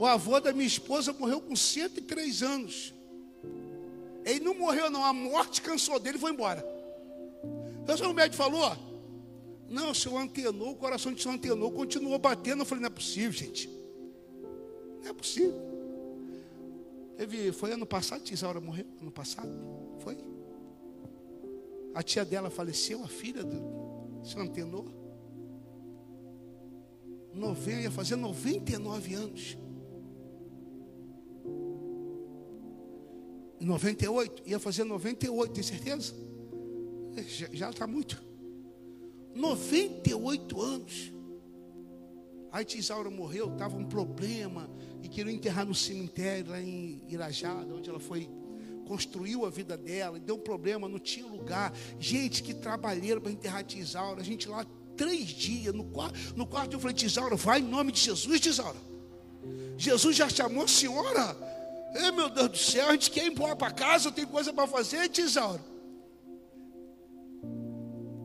O 0.00 0.04
avô 0.04 0.40
da 0.40 0.52
minha 0.52 0.66
esposa 0.66 1.12
morreu 1.12 1.40
com 1.40 1.54
103 1.54 2.42
anos. 2.42 2.92
Ele 4.24 4.40
não 4.40 4.58
morreu, 4.58 4.90
não. 4.90 5.04
A 5.04 5.12
morte 5.12 5.62
cansou 5.62 6.00
dele 6.00 6.16
e 6.16 6.20
foi 6.20 6.32
embora. 6.32 6.66
Então, 7.84 8.10
o 8.10 8.14
médico 8.14 8.34
falou: 8.34 8.76
não, 9.68 9.92
o 9.92 9.94
senhor 9.94 10.18
antenou, 10.18 10.72
o 10.72 10.76
coração 10.76 11.12
de 11.12 11.22
senhor 11.22 11.36
antenou, 11.36 11.70
continuou 11.70 12.18
batendo. 12.18 12.62
Eu 12.62 12.66
falei, 12.66 12.82
não 12.82 12.88
é 12.88 12.90
possível, 12.90 13.30
gente. 13.30 13.70
Não 15.04 15.10
é 15.10 15.12
possível. 15.12 15.75
Teve, 17.16 17.50
foi 17.52 17.72
ano 17.72 17.86
passado, 17.86 18.22
Tisaura 18.22 18.60
morreu, 18.60 18.86
ano 19.00 19.10
passado? 19.10 19.50
Foi? 20.00 20.16
A 21.94 22.02
tia 22.02 22.24
dela 22.24 22.50
faleceu, 22.50 23.02
a 23.02 23.08
filha 23.08 23.42
do 23.42 24.22
senhor 24.22 24.42
antenou. 24.42 24.86
Novembro, 27.32 27.82
ia 27.82 27.90
fazer 27.90 28.16
99 28.16 29.14
anos. 29.14 29.56
Em 33.58 33.64
98, 33.64 34.42
ia 34.46 34.58
fazer 34.58 34.84
98, 34.84 35.52
tem 35.52 35.62
certeza? 35.62 36.14
Já 37.52 37.70
está 37.70 37.86
muito. 37.86 38.22
98 39.34 40.60
anos. 40.60 41.15
Aí 42.56 42.64
Tisaura 42.64 43.10
morreu, 43.10 43.52
estava 43.52 43.76
um 43.76 43.84
problema 43.84 44.66
e 45.02 45.10
queria 45.10 45.30
enterrar 45.30 45.66
no 45.66 45.74
cemitério 45.74 46.52
lá 46.52 46.58
em 46.58 47.02
Irajada, 47.06 47.74
onde 47.74 47.90
ela 47.90 48.00
foi 48.00 48.30
construiu 48.86 49.44
a 49.44 49.50
vida 49.50 49.76
dela, 49.76 50.18
deu 50.18 50.36
um 50.36 50.40
problema, 50.40 50.88
não 50.88 50.98
tinha 50.98 51.26
lugar. 51.26 51.70
Gente 52.00 52.42
que 52.42 52.54
trabalharam 52.54 53.20
para 53.20 53.30
enterrar 53.30 53.62
Tisaura, 53.62 54.22
a 54.22 54.24
gente 54.24 54.48
lá 54.48 54.64
três 54.96 55.26
dias 55.26 55.74
no 55.74 55.84
quarto, 55.84 56.18
no 56.34 56.46
quarto 56.46 56.72
eu 56.72 56.80
falei 56.80 56.96
Tisaura, 56.96 57.36
vai 57.36 57.60
em 57.60 57.64
nome 57.64 57.92
de 57.92 58.00
Jesus, 58.00 58.40
Tisaura. 58.40 58.78
Jesus 59.76 60.16
já 60.16 60.26
chamou 60.26 60.64
a 60.64 60.68
senhora. 60.68 61.36
Ei, 61.94 62.10
meu 62.10 62.30
Deus 62.30 62.48
do 62.48 62.56
céu, 62.56 62.88
a 62.88 62.92
gente 62.92 63.10
quer 63.10 63.26
ir 63.26 63.32
embora 63.32 63.54
para 63.54 63.70
casa, 63.70 64.10
tem 64.10 64.24
coisa 64.24 64.50
para 64.50 64.66
fazer, 64.66 65.10
Tisaura. 65.10 65.60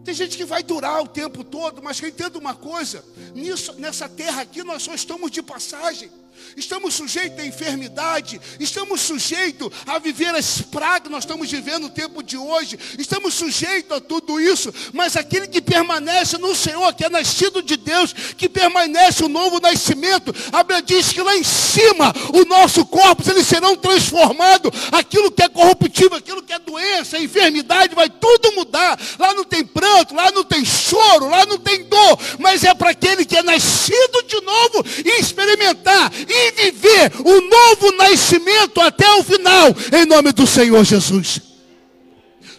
Tem 0.03 0.13
gente 0.13 0.36
que 0.36 0.46
vai 0.46 0.63
durar 0.63 1.01
o 1.01 1.08
tempo 1.08 1.43
todo, 1.43 1.81
mas 1.81 2.00
que 2.00 2.08
entenda 2.08 2.38
uma 2.38 2.55
coisa: 2.55 3.03
nisso, 3.36 3.74
nessa 3.74 4.10
terra 4.10 4.41
aqui 4.41 4.63
nós 4.63 4.84
só 4.84 4.93
estamos 4.93 5.31
de 5.31 5.41
passagem. 5.41 6.12
Estamos 6.56 6.94
sujeitos 6.94 7.40
à 7.40 7.46
enfermidade, 7.46 8.40
estamos 8.60 9.02
sujeitos 9.02 9.70
a 9.86 10.00
viver 10.00 10.34
as 10.36 10.62
pragas 10.62 11.04
que 11.04 11.10
nós 11.10 11.24
estamos 11.24 11.50
vivendo 11.50 11.84
no 11.84 11.90
tempo 11.90 12.22
de 12.22 12.38
hoje, 12.38 12.78
estamos 12.98 13.34
sujeitos 13.34 13.96
a 13.96 14.02
tudo 14.02 14.40
isso, 14.40 14.74
mas 14.94 15.16
aquele 15.16 15.48
que 15.48 15.62
permanece 15.62 16.38
no 16.38 16.56
Senhor, 16.56 16.94
que 16.94 17.06
é 17.06 17.10
nascido 17.10 17.62
de 17.62 17.78
Deus, 17.78 18.14
que 18.14 18.50
permanece 18.50 19.24
o 19.24 19.30
novo 19.30 19.60
nascimento, 19.60 20.34
a 20.52 20.64
Bíblia 20.64 20.82
diz 20.82 21.14
que 21.14 21.22
lá 21.22 21.36
em 21.36 21.44
cima 21.44 22.14
o 22.34 22.46
nosso 22.46 22.86
corpo, 22.86 23.24
eles 23.30 23.48
serão 23.48 23.76
transformados, 23.76 24.72
aquilo 24.92 25.32
que 25.32 25.44
é 25.44 25.50
corruptível, 25.50 26.18
aquilo 26.18 26.44
que 26.44 26.54
é 26.54 26.60
doença, 26.60 27.18
enfermidade, 27.18 27.96
vai 27.96 28.10
tudo 28.10 28.52
mudar. 28.54 29.00
Lá 29.18 29.34
não 29.34 29.44
tem 29.44 29.64
pranto, 29.64 30.16
lá 30.16 30.32
não 30.32 30.44
tem 30.44 30.64
choro, 30.66 31.30
lá 31.30 31.46
não 31.46 31.58
tem 31.58 31.84
dor, 31.84 32.20
mas 32.40 32.64
é 32.64 32.74
para 32.74 32.92
aquele 32.92 33.26
que 33.26 33.38
é 33.38 33.44
nascido 33.44 34.24
de 34.28 34.42
novo 34.42 34.86
e 35.06 35.22
experimentar 35.22 36.12
e 36.28 36.51
viver 36.51 37.12
o 37.20 37.42
novo 37.42 37.92
nascimento 37.98 38.80
até 38.80 39.10
o 39.16 39.24
final, 39.24 39.70
em 39.92 40.06
nome 40.06 40.32
do 40.32 40.46
Senhor 40.46 40.84
Jesus. 40.84 41.42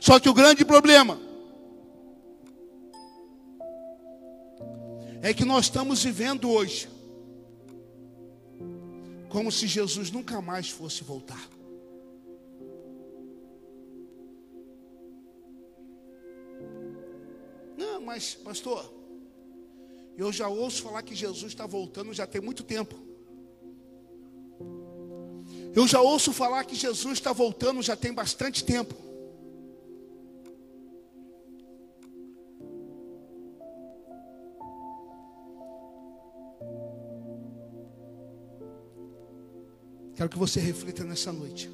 Só 0.00 0.18
que 0.18 0.28
o 0.28 0.34
grande 0.34 0.64
problema 0.64 1.18
é 5.22 5.32
que 5.32 5.44
nós 5.44 5.66
estamos 5.66 6.02
vivendo 6.02 6.50
hoje 6.50 6.88
como 9.28 9.50
se 9.50 9.66
Jesus 9.66 10.10
nunca 10.10 10.42
mais 10.42 10.68
fosse 10.68 11.02
voltar. 11.02 11.48
Não, 17.78 18.02
mas, 18.02 18.34
pastor, 18.34 18.92
eu 20.18 20.30
já 20.30 20.48
ouço 20.48 20.82
falar 20.82 21.02
que 21.02 21.14
Jesus 21.14 21.52
está 21.52 21.66
voltando 21.66 22.12
já 22.12 22.26
tem 22.26 22.40
muito 22.42 22.62
tempo. 22.62 23.11
Eu 25.74 25.86
já 25.86 26.00
ouço 26.00 26.32
falar 26.32 26.64
que 26.64 26.74
Jesus 26.74 27.14
está 27.14 27.32
voltando 27.32 27.80
já 27.80 27.96
tem 27.96 28.12
bastante 28.12 28.62
tempo. 28.62 28.94
Quero 40.14 40.28
que 40.28 40.38
você 40.38 40.60
reflita 40.60 41.04
nessa 41.04 41.32
noite. 41.32 41.70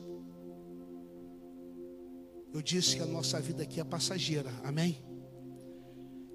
Eu 2.55 2.63
disse 2.63 2.97
que 2.97 3.03
a 3.03 3.07
nossa 3.07 3.41
vida 3.41 3.65
aqui 3.65 3.81
é 3.81 3.85
passageira, 3.85 4.51
amém? 4.65 4.99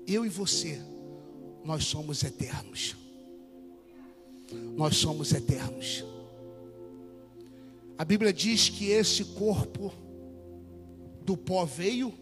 Eu 0.05 0.25
e 0.25 0.29
você, 0.29 0.79
nós 1.63 1.85
somos 1.85 2.23
eternos. 2.23 2.95
Nós 4.75 4.97
somos 4.97 5.31
eternos. 5.31 6.03
A 8.03 8.05
Bíblia 8.05 8.33
diz 8.33 8.67
que 8.67 8.89
esse 8.89 9.23
corpo 9.23 9.89
do 11.21 11.37
pó 11.37 11.63
veio, 11.63 12.13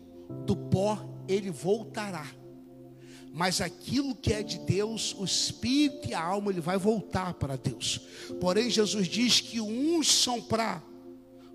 do 0.46 0.56
pó 0.56 1.04
ele 1.28 1.50
voltará. 1.50 2.28
Mas 3.34 3.60
aquilo 3.62 4.14
que 4.14 4.32
é 4.32 4.44
de 4.44 4.60
Deus, 4.60 5.16
o 5.18 5.26
espírito 5.26 6.08
e 6.08 6.14
a 6.14 6.22
alma, 6.24 6.52
ele 6.52 6.62
vai 6.62 6.78
voltar 6.78 7.34
para 7.34 7.56
Deus. 7.56 8.00
Porém, 8.40 8.70
Jesus 8.70 9.08
diz 9.08 9.42
que 9.42 9.60
uns 9.60 10.08
são 10.08 10.40
para 10.40 10.84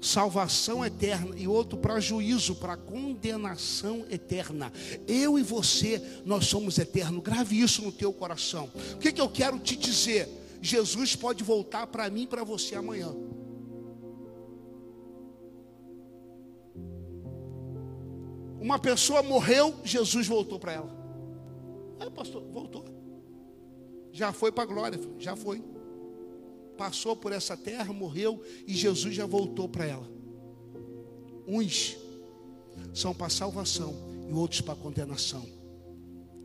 salvação 0.00 0.84
eterna 0.84 1.36
e 1.38 1.46
outro 1.46 1.78
para 1.78 2.00
juízo, 2.00 2.56
para 2.56 2.76
condenação 2.76 4.04
eterna. 4.10 4.72
Eu 5.06 5.38
e 5.38 5.42
você, 5.44 6.02
nós 6.24 6.46
somos 6.46 6.78
eternos. 6.78 7.22
Grave 7.22 7.60
isso 7.60 7.80
no 7.80 7.92
teu 7.92 8.12
coração. 8.12 8.68
O 8.94 8.98
que, 8.98 9.12
que 9.12 9.20
eu 9.20 9.28
quero 9.28 9.56
te 9.60 9.76
dizer? 9.76 10.28
Jesus 10.60 11.14
pode 11.14 11.44
voltar 11.44 11.86
para 11.86 12.10
mim 12.10 12.22
e 12.22 12.26
para 12.26 12.42
você 12.42 12.74
amanhã. 12.74 13.14
Uma 18.66 18.80
pessoa 18.80 19.22
morreu, 19.22 19.76
Jesus 19.84 20.26
voltou 20.26 20.58
para 20.58 20.72
ela. 20.72 20.90
Aí, 22.00 22.10
pastor, 22.10 22.42
voltou. 22.50 22.84
Já 24.10 24.32
foi 24.32 24.50
para 24.50 24.64
a 24.64 24.66
glória, 24.66 24.98
já 25.20 25.36
foi. 25.36 25.62
Passou 26.76 27.14
por 27.14 27.30
essa 27.30 27.56
terra, 27.56 27.92
morreu 27.92 28.42
e 28.66 28.74
Jesus 28.74 29.14
já 29.14 29.24
voltou 29.24 29.68
para 29.68 29.86
ela. 29.86 30.10
Uns 31.46 31.96
são 32.92 33.14
para 33.14 33.28
salvação 33.30 33.94
e 34.28 34.32
outros 34.32 34.60
para 34.60 34.74
condenação. 34.74 35.46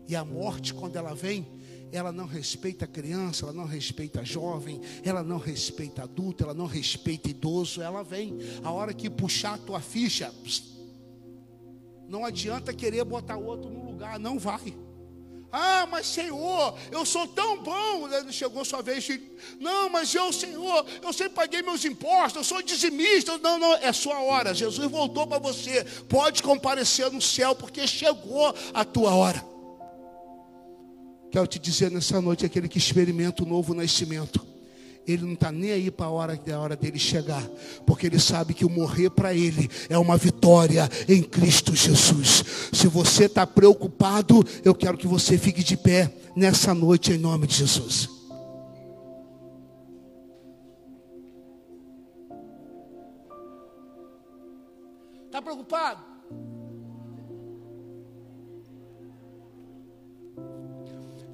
E 0.07 0.15
a 0.15 0.23
morte, 0.23 0.75
quando 0.75 0.97
ela 0.97 1.15
vem, 1.15 1.47
ela 1.91 2.11
não 2.11 2.27
respeita 2.27 2.85
criança, 2.85 3.45
ela 3.45 3.53
não 3.53 3.65
respeita 3.65 4.23
jovem, 4.23 4.79
ela 5.03 5.23
não 5.23 5.39
respeita 5.39 6.03
adulto, 6.03 6.43
ela 6.43 6.53
não 6.53 6.67
respeita 6.67 7.31
idoso, 7.31 7.81
ela 7.81 8.03
vem. 8.03 8.37
A 8.63 8.71
hora 8.71 8.93
que 8.93 9.09
puxar 9.09 9.55
a 9.55 9.57
tua 9.57 9.81
ficha, 9.81 10.31
pss, 10.43 10.80
não 12.11 12.25
adianta 12.25 12.73
querer 12.73 13.05
botar 13.05 13.37
outro 13.37 13.71
no 13.71 13.85
lugar, 13.85 14.19
não 14.19 14.37
vai. 14.37 14.75
Ah, 15.49 15.87
mas 15.89 16.07
Senhor, 16.07 16.77
eu 16.91 17.05
sou 17.05 17.25
tão 17.25 17.63
bom. 17.63 18.09
Chegou 18.29 18.65
sua 18.65 18.81
vez, 18.81 19.07
não, 19.57 19.89
mas 19.89 20.13
eu, 20.13 20.31
Senhor, 20.33 20.85
eu 21.01 21.13
sempre 21.13 21.35
paguei 21.35 21.61
meus 21.61 21.85
impostos, 21.85 22.35
eu 22.35 22.43
sou 22.43 22.61
dizimista. 22.61 23.37
Não, 23.37 23.57
não, 23.57 23.73
é 23.75 23.93
sua 23.93 24.19
hora. 24.21 24.53
Jesus 24.53 24.91
voltou 24.91 25.25
para 25.25 25.39
você. 25.39 25.85
Pode 26.09 26.43
comparecer 26.43 27.09
no 27.09 27.21
céu, 27.21 27.55
porque 27.55 27.87
chegou 27.87 28.53
a 28.73 28.83
tua 28.83 29.15
hora. 29.15 29.45
Quero 31.31 31.47
te 31.47 31.59
dizer 31.59 31.89
nessa 31.91 32.19
noite, 32.19 32.45
aquele 32.45 32.67
que 32.67 32.77
experimenta 32.77 33.43
o 33.43 33.45
novo 33.45 33.73
nascimento 33.73 34.50
ele 35.08 35.24
não 35.25 35.34
está 35.34 35.51
nem 35.51 35.72
aí 35.72 35.91
para 35.91 36.05
a 36.05 36.10
hora, 36.10 36.39
a 36.53 36.60
hora 36.60 36.75
dele 36.75 37.00
chegar, 37.00 37.43
porque 37.86 38.08
ele 38.08 38.20
sabe 38.20 38.53
que 38.53 38.65
o 38.65 38.70
morrer 38.70 39.10
para 39.10 39.34
ele 39.34 39.70
é 39.89 39.98
uma 39.98 40.17
vitória 40.17 40.89
em 41.08 41.24
Cristo 41.24 41.75
Jesus. 41.75 42.43
Se 42.72 42.88
você 42.88 43.25
está 43.25 43.46
preocupado, 43.48 44.43
eu 44.63 44.75
quero 44.75 44.98
que 44.98 45.08
você 45.08 45.38
fique 45.38 45.63
de 45.63 45.75
pé 45.75 46.13
nessa 46.36 46.74
noite 46.74 47.12
em 47.12 47.17
nome 47.17 47.48
de 47.48 47.55
Jesus. 47.55 48.10
Está 55.25 55.41
preocupado? 55.41 56.12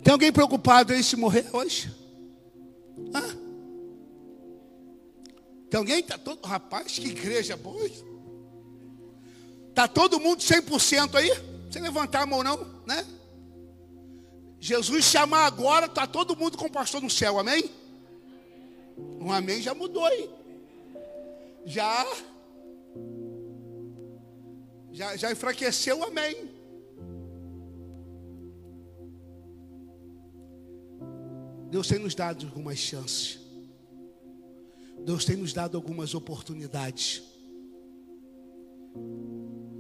Tem 0.04 0.14
alguém 0.14 0.32
preocupado 0.32 0.94
aí 0.94 1.04
se 1.04 1.18
morrer 1.18 1.46
hoje? 1.52 1.94
Hã? 3.14 3.47
Tem 5.70 5.78
alguém? 5.78 6.02
Tá 6.04 6.18
todo, 6.18 6.46
rapaz, 6.46 6.94
que 6.94 7.08
igreja 7.08 7.58
boa. 7.58 7.90
Tá 9.74 9.88
todo 9.88 10.20
mundo 10.20 10.40
100% 10.40 11.16
aí? 11.16 11.30
Sem 11.72 11.82
levantar 11.82 12.24
a 12.24 12.25
mão 12.25 12.44
não, 12.44 12.58
né? 12.86 13.06
Jesus 14.60 15.06
chamar 15.06 15.46
agora, 15.46 15.88
tá 15.88 16.08
todo 16.08 16.36
mundo 16.36 16.58
com 16.58 16.66
o 16.66 16.72
pastor 16.72 17.01
no 17.01 17.10
céu, 17.10 17.38
amém? 17.38 17.70
Um 18.98 19.32
amém 19.32 19.62
já 19.62 19.75
mudou 19.75 20.03
aí. 20.06 20.30
Já 21.66 22.06
já, 24.92 25.16
já 25.16 25.32
enfraqueceu 25.32 26.03
amém. 26.03 26.50
Deus 31.70 31.88
tem 31.88 32.00
nos 32.00 32.16
dado 32.16 32.48
algumas 32.48 32.80
chances. 32.80 33.47
Deus 35.07 35.24
tem 35.24 35.37
nos 35.37 35.53
dado 35.53 35.77
algumas 35.77 36.13
oportunidades. 36.13 37.24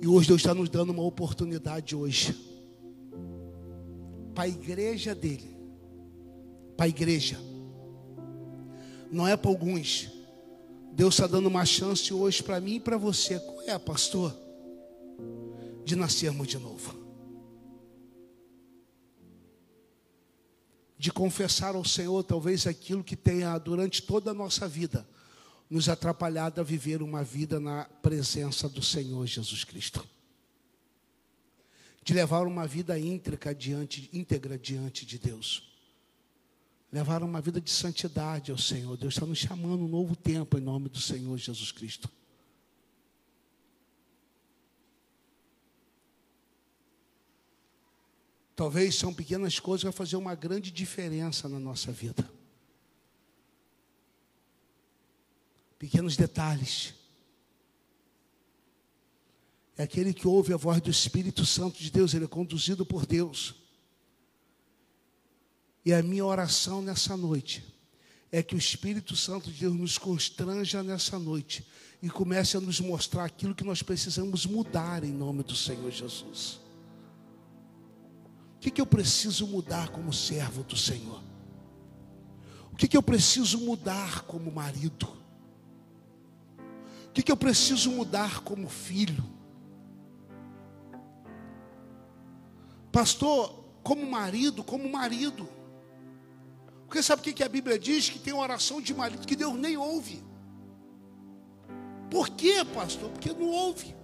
E 0.01 0.07
hoje 0.07 0.25
Deus 0.25 0.39
está 0.39 0.53
nos 0.53 0.69
dando 0.69 0.91
uma 0.91 1.03
oportunidade 1.03 1.93
hoje. 1.93 2.33
Para 4.33 4.45
a 4.45 4.47
igreja 4.47 5.13
dele. 5.13 5.57
Para 6.77 6.85
a 6.85 6.87
igreja. 6.87 7.37
Não 9.11 9.27
é 9.27 9.35
para 9.35 9.51
alguns. 9.51 10.09
Deus 10.93 11.15
está 11.15 11.27
dando 11.27 11.47
uma 11.47 11.65
chance 11.65 12.13
hoje 12.13 12.41
para 12.41 12.61
mim 12.61 12.75
e 12.75 12.79
para 12.79 12.95
você. 12.95 13.37
Qual 13.37 13.63
é, 13.63 13.77
pastor? 13.77 14.33
De 15.83 15.97
nascermos 15.97 16.47
de 16.47 16.57
novo. 16.57 16.95
De 20.97 21.11
confessar 21.11 21.75
ao 21.75 21.83
Senhor 21.83 22.23
talvez 22.23 22.65
aquilo 22.65 23.03
que 23.03 23.17
tenha 23.17 23.57
durante 23.57 24.01
toda 24.01 24.31
a 24.31 24.33
nossa 24.33 24.69
vida 24.69 25.05
nos 25.69 25.89
atrapalhado 25.89 26.61
a 26.61 26.63
viver 26.63 27.01
uma 27.01 27.23
vida 27.23 27.59
na 27.59 27.85
presença 27.85 28.69
do 28.69 28.81
Senhor 28.81 29.25
Jesus 29.25 29.63
Cristo. 29.63 30.07
De 32.03 32.13
levar 32.13 32.47
uma 32.47 32.65
vida 32.65 32.97
íntegra 32.97 33.53
diante, 33.53 34.09
íntegra 34.13 34.57
diante 34.57 35.05
de 35.05 35.19
Deus. 35.19 35.63
Levar 36.91 37.21
uma 37.21 37.41
vida 37.41 37.59
de 37.59 37.69
santidade 37.69 38.49
ao 38.49 38.57
Senhor. 38.57 38.95
Deus 38.95 39.13
está 39.13 39.25
nos 39.25 39.39
chamando 39.39 39.83
um 39.83 39.89
novo 39.89 40.15
tempo 40.15 40.57
em 40.57 40.61
nome 40.61 40.87
do 40.87 41.01
Senhor 41.01 41.37
Jesus 41.37 41.71
Cristo. 41.71 42.09
Talvez 48.55 48.95
são 48.95 49.13
pequenas 49.13 49.59
coisas 49.59 49.81
que 49.81 49.85
vão 49.85 49.93
fazer 49.93 50.15
uma 50.15 50.33
grande 50.33 50.71
diferença 50.71 51.47
na 51.47 51.59
nossa 51.59 51.91
vida. 51.91 52.27
Pequenos 55.77 56.15
detalhes. 56.15 56.93
É 59.77 59.83
aquele 59.83 60.13
que 60.13 60.27
ouve 60.27 60.53
a 60.53 60.57
voz 60.57 60.81
do 60.81 60.89
Espírito 60.89 61.45
Santo 61.45 61.79
de 61.79 61.91
Deus, 61.91 62.13
ele 62.13 62.25
é 62.25 62.27
conduzido 62.27 62.85
por 62.85 63.05
Deus. 63.05 63.55
E 65.85 65.93
a 65.93 66.01
minha 66.01 66.25
oração 66.25 66.81
nessa 66.81 67.15
noite 67.15 67.63
é 68.31 68.43
que 68.43 68.55
o 68.55 68.57
Espírito 68.57 69.15
Santo 69.15 69.51
de 69.51 69.59
Deus 69.59 69.75
nos 69.75 69.97
constranja 69.97 70.83
nessa 70.83 71.17
noite 71.17 71.65
e 72.01 72.09
comece 72.09 72.57
a 72.57 72.59
nos 72.59 72.79
mostrar 72.79 73.25
aquilo 73.25 73.55
que 73.55 73.63
nós 73.63 73.81
precisamos 73.81 74.45
mudar 74.45 75.03
em 75.03 75.11
nome 75.11 75.43
do 75.43 75.55
Senhor 75.55 75.89
Jesus. 75.91 76.59
O 78.55 78.59
que, 78.59 78.71
que 78.71 78.81
eu 78.81 78.85
preciso 78.85 79.47
mudar 79.47 79.89
como 79.89 80.11
servo 80.11 80.63
do 80.63 80.75
Senhor? 80.75 81.23
O 82.71 82.75
que, 82.75 82.87
que 82.87 82.97
eu 82.97 83.03
preciso 83.03 83.59
mudar 83.59 84.23
como 84.23 84.51
marido? 84.51 85.16
Que, 87.17 87.23
que 87.23 87.31
eu 87.31 87.37
preciso 87.37 87.89
mudar 87.89 88.41
como 88.41 88.69
filho? 88.69 89.23
Pastor, 92.91 93.65
como 93.81 94.05
marido, 94.05 94.63
como 94.63 94.87
marido. 94.87 95.49
Porque 96.85 97.01
sabe 97.01 97.21
o 97.21 97.23
que, 97.23 97.33
que 97.33 97.43
a 97.43 97.49
Bíblia 97.49 97.79
diz? 97.79 98.07
Que 98.07 98.19
tem 98.19 98.35
oração 98.35 98.79
de 98.79 98.93
marido 98.93 99.25
que 99.25 99.35
Deus 99.35 99.55
nem 99.55 99.75
ouve. 99.75 100.23
Por 102.11 102.29
quê, 102.29 102.63
pastor? 102.63 103.09
Porque 103.09 103.33
não 103.33 103.47
ouve. 103.47 103.95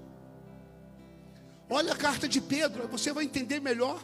Olha 1.70 1.94
a 1.94 1.96
carta 1.96 2.28
de 2.28 2.42
Pedro, 2.42 2.88
você 2.88 3.14
vai 3.14 3.26
entender 3.26 3.60
melhor. 3.60 4.04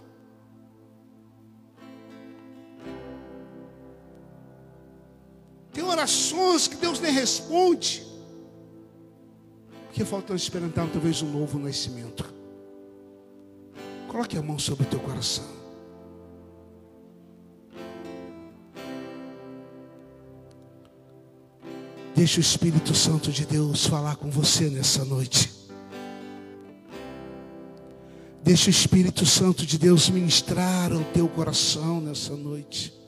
Tem 5.74 5.84
orações 5.84 6.68
que 6.68 6.76
Deus 6.76 7.00
nem 7.00 7.12
responde. 7.12 8.09
Porque 9.90 10.06
falta 10.06 10.36
experimentar 10.36 10.88
talvez 10.88 11.24
um 11.24 11.32
novo 11.32 11.58
nascimento. 11.58 12.32
Coloque 14.08 14.38
a 14.38 14.42
mão 14.42 14.60
sobre 14.60 14.84
o 14.84 14.86
teu 14.86 15.00
coração. 15.00 15.44
Deixa 22.16 22.38
o 22.38 22.42
Espírito 22.42 22.94
Santo 22.94 23.32
de 23.32 23.48
Deus 23.48 23.88
falar 23.88 24.16
com 24.18 24.30
você 24.30 24.70
nessa 24.70 25.04
noite. 25.04 25.52
Deixa 28.44 28.68
o 28.68 28.70
Espírito 28.70 29.26
Santo 29.26 29.66
de 29.66 29.80
Deus 29.80 30.08
ministrar 30.10 30.94
ao 30.94 31.04
teu 31.06 31.28
coração 31.28 32.00
nessa 32.00 32.36
noite. 32.36 32.99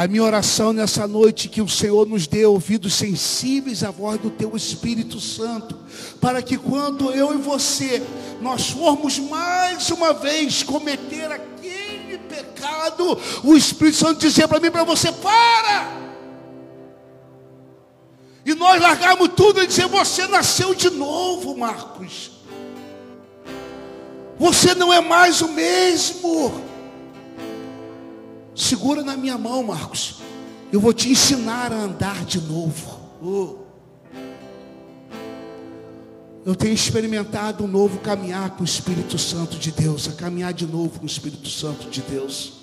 A 0.00 0.08
minha 0.08 0.22
oração 0.22 0.72
nessa 0.72 1.06
noite 1.06 1.46
que 1.46 1.60
o 1.60 1.68
Senhor 1.68 2.06
nos 2.06 2.26
dê 2.26 2.46
ouvidos 2.46 2.94
sensíveis 2.94 3.84
à 3.84 3.90
voz 3.90 4.18
do 4.18 4.30
teu 4.30 4.56
Espírito 4.56 5.20
Santo, 5.20 5.76
para 6.18 6.40
que 6.40 6.56
quando 6.56 7.10
eu 7.10 7.34
e 7.34 7.36
você 7.36 8.02
nós 8.40 8.70
formos 8.70 9.18
mais 9.18 9.90
uma 9.90 10.14
vez 10.14 10.62
cometer 10.62 11.30
aquele 11.30 12.16
pecado, 12.16 13.20
o 13.44 13.54
Espírito 13.54 13.98
Santo 13.98 14.20
dizer 14.20 14.48
para 14.48 14.58
mim, 14.58 14.70
para 14.70 14.84
você, 14.84 15.12
para! 15.12 15.92
E 18.46 18.54
nós 18.54 18.80
largarmos 18.80 19.28
tudo 19.36 19.62
e 19.62 19.66
dizer, 19.66 19.86
você 19.86 20.26
nasceu 20.26 20.74
de 20.74 20.88
novo, 20.88 21.54
Marcos. 21.58 22.30
Você 24.38 24.74
não 24.74 24.90
é 24.90 25.02
mais 25.02 25.42
o 25.42 25.48
mesmo. 25.48 26.69
Segura 28.60 29.02
na 29.02 29.16
minha 29.16 29.38
mão, 29.38 29.62
Marcos. 29.62 30.16
Eu 30.70 30.80
vou 30.80 30.92
te 30.92 31.08
ensinar 31.08 31.72
a 31.72 31.76
andar 31.76 32.26
de 32.26 32.38
novo. 32.42 33.00
Eu 36.44 36.54
tenho 36.54 36.74
experimentado 36.74 37.64
um 37.64 37.66
novo 37.66 38.00
caminhar 38.00 38.50
com 38.50 38.62
o 38.62 38.64
Espírito 38.64 39.18
Santo 39.18 39.56
de 39.56 39.72
Deus, 39.72 40.08
a 40.08 40.12
caminhar 40.12 40.52
de 40.52 40.66
novo 40.66 40.98
com 40.98 41.04
o 41.04 41.08
Espírito 41.08 41.48
Santo 41.48 41.88
de 41.88 42.02
Deus. 42.02 42.60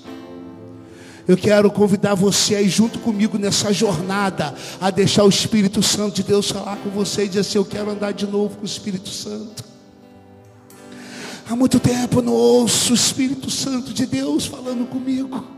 Eu 1.28 1.36
quero 1.36 1.72
convidar 1.72 2.14
você 2.14 2.56
aí 2.56 2.70
junto 2.70 3.00
comigo 3.00 3.40
nessa 3.40 3.74
jornada 3.74 4.54
a 4.80 4.92
deixar 4.92 5.24
o 5.24 5.30
Espírito 5.30 5.82
Santo 5.82 6.18
de 6.18 6.24
Deus 6.24 6.52
falar 6.52 6.78
com 6.78 6.92
você 6.92 7.24
e 7.24 7.28
dizer 7.28 7.40
assim: 7.40 7.58
Eu 7.58 7.66
quero 7.66 7.90
andar 7.90 8.14
de 8.14 8.28
novo 8.28 8.58
com 8.58 8.62
o 8.62 8.68
Espírito 8.68 9.10
Santo. 9.10 9.64
Há 11.50 11.56
muito 11.56 11.80
tempo 11.80 12.20
eu 12.20 12.24
não 12.24 12.34
ouço 12.34 12.92
o 12.92 12.96
Espírito 12.96 13.50
Santo 13.50 13.92
de 13.94 14.06
Deus 14.06 14.46
falando 14.46 14.88
comigo. 14.88 15.57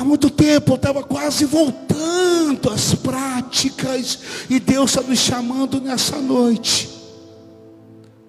Há 0.00 0.04
muito 0.04 0.30
tempo 0.30 0.72
eu 0.72 0.76
estava 0.76 1.02
quase 1.02 1.44
voltando 1.44 2.70
às 2.70 2.94
práticas 2.94 4.18
e 4.48 4.58
Deus 4.58 4.92
está 4.92 5.02
nos 5.02 5.18
chamando 5.18 5.78
nessa 5.78 6.16
noite. 6.16 6.88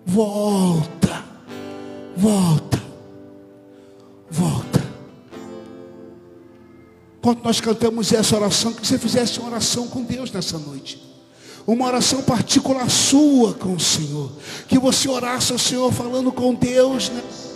Volta, 0.06 1.24
volta, 2.18 2.84
volta. 4.30 4.86
Quando 7.22 7.42
nós 7.42 7.62
cantamos 7.62 8.12
essa 8.12 8.36
oração, 8.36 8.74
que 8.74 8.86
você 8.86 9.00
fizesse 9.00 9.40
uma 9.40 9.52
oração 9.52 9.88
com 9.88 10.04
Deus 10.04 10.30
nessa 10.30 10.58
noite. 10.58 11.02
Uma 11.66 11.86
oração 11.86 12.22
particular 12.22 12.90
sua 12.90 13.54
com 13.54 13.76
o 13.76 13.80
Senhor. 13.80 14.30
Que 14.68 14.78
você 14.78 15.08
orasse 15.08 15.54
ao 15.54 15.58
Senhor 15.58 15.90
falando 15.94 16.34
com 16.34 16.54
Deus 16.54 17.10
nessa 17.10 17.51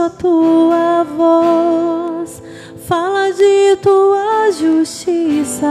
ouço 0.00 0.02
a 0.02 0.10
tua 0.10 1.04
voz, 1.04 2.42
fala 2.86 3.30
de 3.32 3.76
tua 3.82 4.50
justiça 4.52 5.66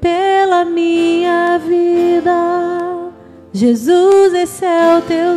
pela 0.00 0.64
minha 0.64 1.58
vida. 1.58 3.10
Jesus, 3.52 4.32
esse 4.32 4.64
é 4.64 4.98
o 4.98 5.02
teu 5.02 5.36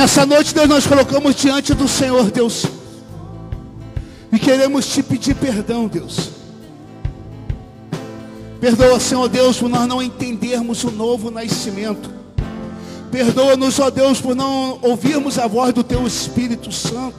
Nessa 0.00 0.24
noite, 0.24 0.54
Deus, 0.54 0.66
nós 0.66 0.86
colocamos 0.86 1.36
diante 1.36 1.74
do 1.74 1.86
Senhor, 1.86 2.30
Deus. 2.30 2.64
E 4.32 4.38
queremos 4.38 4.86
te 4.86 5.02
pedir 5.02 5.34
perdão, 5.34 5.86
Deus. 5.86 6.30
Perdoa, 8.58 8.98
Senhor 8.98 9.28
Deus, 9.28 9.58
por 9.58 9.68
nós 9.68 9.86
não 9.86 10.02
entendermos 10.02 10.82
o 10.84 10.90
novo 10.90 11.30
nascimento. 11.30 12.10
Perdoa-nos, 13.12 13.78
ó 13.78 13.90
Deus, 13.90 14.22
por 14.22 14.34
não 14.34 14.78
ouvirmos 14.80 15.38
a 15.38 15.46
voz 15.46 15.74
do 15.74 15.84
Teu 15.84 16.06
Espírito 16.06 16.72
Santo. 16.72 17.18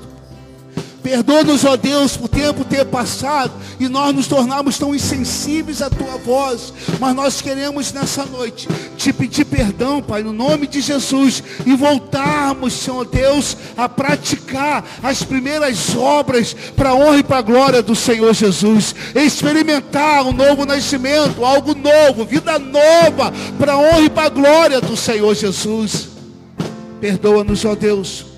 Perdoa-nos, 1.01 1.65
ó 1.65 1.75
Deus, 1.75 2.15
por 2.15 2.29
tempo 2.29 2.63
ter 2.63 2.85
passado 2.85 3.51
e 3.79 3.89
nós 3.89 4.13
nos 4.13 4.27
tornamos 4.27 4.77
tão 4.77 4.93
insensíveis 4.93 5.81
à 5.81 5.89
tua 5.89 6.17
voz. 6.17 6.73
Mas 6.99 7.15
nós 7.15 7.41
queremos 7.41 7.91
nessa 7.91 8.25
noite 8.25 8.67
te 8.97 9.11
pedir 9.11 9.45
perdão, 9.45 10.01
Pai, 10.01 10.21
no 10.21 10.31
nome 10.31 10.67
de 10.67 10.79
Jesus, 10.79 11.43
e 11.65 11.75
voltarmos, 11.75 12.73
Senhor 12.73 13.05
Deus, 13.05 13.57
a 13.75 13.89
praticar 13.89 14.85
as 15.01 15.23
primeiras 15.23 15.95
obras 15.95 16.55
para 16.75 16.89
a 16.89 16.95
honra 16.95 17.17
e 17.17 17.23
para 17.23 17.37
a 17.37 17.41
glória 17.41 17.81
do 17.81 17.95
Senhor 17.95 18.33
Jesus. 18.33 18.93
Experimentar 19.15 20.23
um 20.25 20.31
novo 20.31 20.65
nascimento, 20.65 21.43
algo 21.43 21.73
novo, 21.73 22.25
vida 22.25 22.59
nova, 22.59 23.33
para 23.57 23.73
a 23.73 23.77
honra 23.77 24.01
e 24.01 24.09
para 24.09 24.27
a 24.27 24.29
glória 24.29 24.79
do 24.79 24.95
Senhor 24.95 25.33
Jesus. 25.33 26.09
Perdoa-nos, 26.99 27.65
ó 27.65 27.73
Deus 27.73 28.30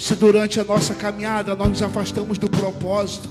se 0.00 0.14
durante 0.14 0.58
a 0.58 0.64
nossa 0.64 0.94
caminhada 0.94 1.54
nós 1.54 1.68
nos 1.68 1.82
afastamos 1.82 2.38
do 2.38 2.48
propósito. 2.48 3.28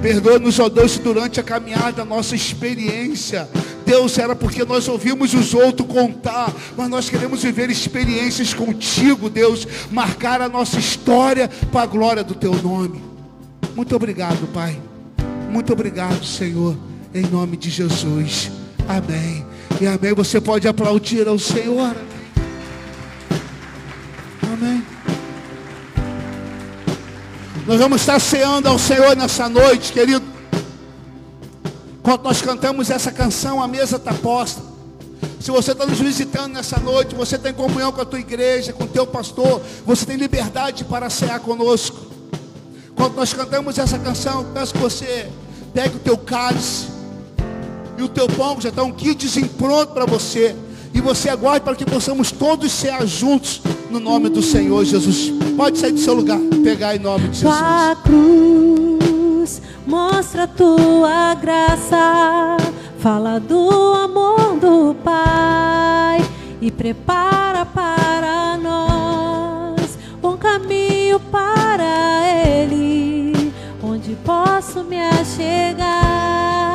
Perdoa-nos, 0.00 0.60
ó 0.60 0.68
Deus, 0.68 0.92
se 0.92 1.00
durante 1.00 1.40
a 1.40 1.42
caminhada, 1.42 2.02
a 2.02 2.04
nossa 2.04 2.36
experiência, 2.36 3.48
Deus, 3.84 4.16
era 4.16 4.36
porque 4.36 4.64
nós 4.64 4.86
ouvimos 4.86 5.34
os 5.34 5.52
outros 5.54 5.88
contar, 5.88 6.54
mas 6.76 6.88
nós 6.88 7.10
queremos 7.10 7.42
viver 7.42 7.70
experiências 7.70 8.54
contigo, 8.54 9.28
Deus, 9.28 9.66
marcar 9.90 10.40
a 10.40 10.48
nossa 10.48 10.78
história 10.78 11.48
para 11.72 11.82
a 11.82 11.86
glória 11.86 12.22
do 12.22 12.36
teu 12.36 12.54
nome. 12.54 13.02
Muito 13.74 13.96
obrigado, 13.96 14.46
Pai. 14.52 14.80
Muito 15.50 15.72
obrigado, 15.72 16.24
Senhor, 16.24 16.76
em 17.12 17.22
nome 17.22 17.56
de 17.56 17.68
Jesus. 17.68 18.52
Amém. 18.86 19.44
E 19.80 19.86
amém. 19.88 20.14
Você 20.14 20.40
pode 20.40 20.68
aplaudir 20.68 21.26
ao 21.26 21.38
Senhor. 21.38 21.96
Nós 27.68 27.78
vamos 27.78 28.00
estar 28.00 28.18
ceando 28.18 28.66
ao 28.66 28.78
Senhor 28.78 29.14
nessa 29.14 29.46
noite, 29.46 29.92
querido. 29.92 30.24
Quando 32.02 32.22
nós 32.22 32.40
cantamos 32.40 32.88
essa 32.88 33.12
canção, 33.12 33.62
a 33.62 33.68
mesa 33.68 33.96
está 33.96 34.14
posta. 34.14 34.62
Se 35.38 35.50
você 35.50 35.72
está 35.72 35.84
nos 35.84 35.98
visitando 35.98 36.54
nessa 36.54 36.80
noite, 36.80 37.14
você 37.14 37.36
tem 37.36 37.52
comunhão 37.52 37.92
com 37.92 38.00
a 38.00 38.06
tua 38.06 38.20
igreja, 38.20 38.72
com 38.72 38.84
o 38.84 38.88
teu 38.88 39.06
pastor, 39.06 39.60
você 39.84 40.06
tem 40.06 40.16
liberdade 40.16 40.82
para 40.82 41.10
cear 41.10 41.40
conosco. 41.40 41.98
Quando 42.96 43.16
nós 43.16 43.34
cantamos 43.34 43.76
essa 43.76 43.98
canção, 43.98 44.46
peço 44.54 44.72
que 44.72 44.80
você 44.80 45.28
pegue 45.74 45.96
o 45.96 46.00
teu 46.00 46.16
cálice 46.16 46.86
e 47.98 48.02
o 48.02 48.08
teu 48.08 48.28
pão, 48.28 48.58
já 48.58 48.70
está 48.70 48.82
um 48.82 48.92
kitzinho 48.92 49.46
pronto 49.46 49.92
para 49.92 50.06
você. 50.06 50.56
E 50.98 51.00
você 51.00 51.28
aguarde 51.28 51.60
para 51.60 51.76
que 51.76 51.84
possamos 51.84 52.32
todos 52.32 52.72
cear 52.72 53.06
juntos 53.06 53.62
no 53.88 54.00
nome 54.00 54.28
do 54.28 54.42
Senhor 54.42 54.84
Jesus. 54.84 55.32
Pode 55.56 55.78
sair 55.78 55.92
do 55.92 56.00
seu 56.00 56.12
lugar, 56.12 56.40
pegar 56.64 56.96
em 56.96 56.98
nome 56.98 57.28
de 57.28 57.38
Jesus. 57.38 57.56
Tua 57.56 57.96
cruz 58.02 59.62
mostra 59.86 60.42
a 60.42 60.46
tua 60.48 61.34
graça, 61.34 62.56
fala 62.98 63.38
do 63.38 63.94
amor 63.94 64.58
do 64.58 64.96
Pai 65.04 66.20
e 66.60 66.68
prepara 66.68 67.64
para 67.64 68.56
nós 68.56 69.96
um 70.20 70.36
caminho 70.36 71.20
para 71.30 72.28
Ele, 72.28 73.52
onde 73.80 74.16
posso 74.24 74.82
me 74.82 75.00
achegar 75.00 76.67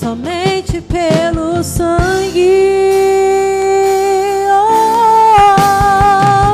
somente 0.00 0.80
pelo 0.80 1.62
sangue. 1.62 2.48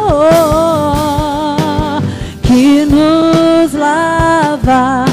Oh, 0.09 2.01
que 2.43 2.85
nos 2.87 3.73
lava 3.73 5.06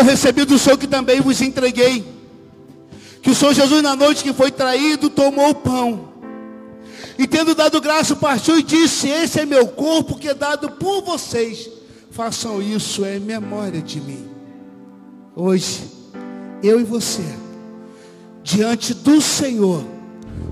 eu 0.00 0.04
recebi 0.04 0.44
do 0.44 0.58
Senhor 0.58 0.78
que 0.78 0.86
também 0.86 1.20
vos 1.20 1.40
entreguei. 1.40 2.04
Que 3.22 3.30
o 3.30 3.34
Senhor 3.34 3.54
Jesus, 3.54 3.82
na 3.82 3.94
noite 3.94 4.22
que 4.22 4.32
foi 4.32 4.50
traído, 4.50 5.10
tomou 5.10 5.50
o 5.50 5.54
pão. 5.54 6.08
E 7.18 7.26
tendo 7.26 7.54
dado 7.54 7.80
graça, 7.80 8.16
partiu 8.16 8.58
e 8.58 8.62
disse: 8.62 9.08
Esse 9.08 9.40
é 9.40 9.46
meu 9.46 9.68
corpo 9.68 10.18
que 10.18 10.28
é 10.28 10.34
dado 10.34 10.70
por 10.72 11.02
vocês. 11.02 11.68
Façam 12.10 12.62
isso 12.62 13.04
em 13.04 13.20
memória 13.20 13.80
de 13.82 14.00
mim. 14.00 14.26
Hoje, 15.36 15.82
eu 16.62 16.80
e 16.80 16.84
você, 16.84 17.22
diante 18.42 18.94
do 18.94 19.20
Senhor, 19.20 19.84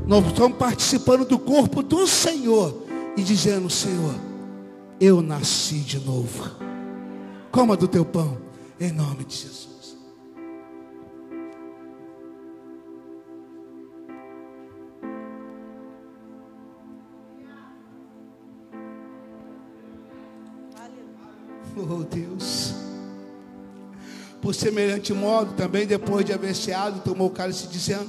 nós 0.07 0.27
estamos 0.27 0.59
participando 0.59 1.25
do 1.25 1.39
corpo 1.39 1.83
do 1.83 2.07
Senhor 2.07 2.83
e 3.17 3.23
dizendo: 3.23 3.71
Senhor, 3.71 4.15
eu 5.01 5.23
nasci 5.23 5.77
de 5.77 5.99
novo. 5.99 6.51
Coma 7.51 7.79
do 7.79 7.89
teu 7.89 8.05
pão, 8.05 8.48
em 8.81 8.93
nome 8.93 9.25
de 9.25 9.35
Jesus. 9.35 9.79
Oh 21.77 22.03
Deus. 22.03 22.75
Por 24.43 24.55
semelhante 24.55 25.13
modo, 25.13 25.55
também 25.55 25.87
depois 25.87 26.25
de 26.25 26.33
haver 26.33 26.55
ceado, 26.55 27.01
tomou 27.01 27.29
o 27.29 27.31
cálice, 27.31 27.69
dizendo: 27.69 28.09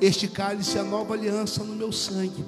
Este 0.00 0.28
cálice 0.28 0.78
é 0.78 0.80
a 0.80 0.84
nova 0.84 1.14
aliança 1.14 1.64
no 1.64 1.74
meu 1.74 1.90
sangue. 1.90 2.44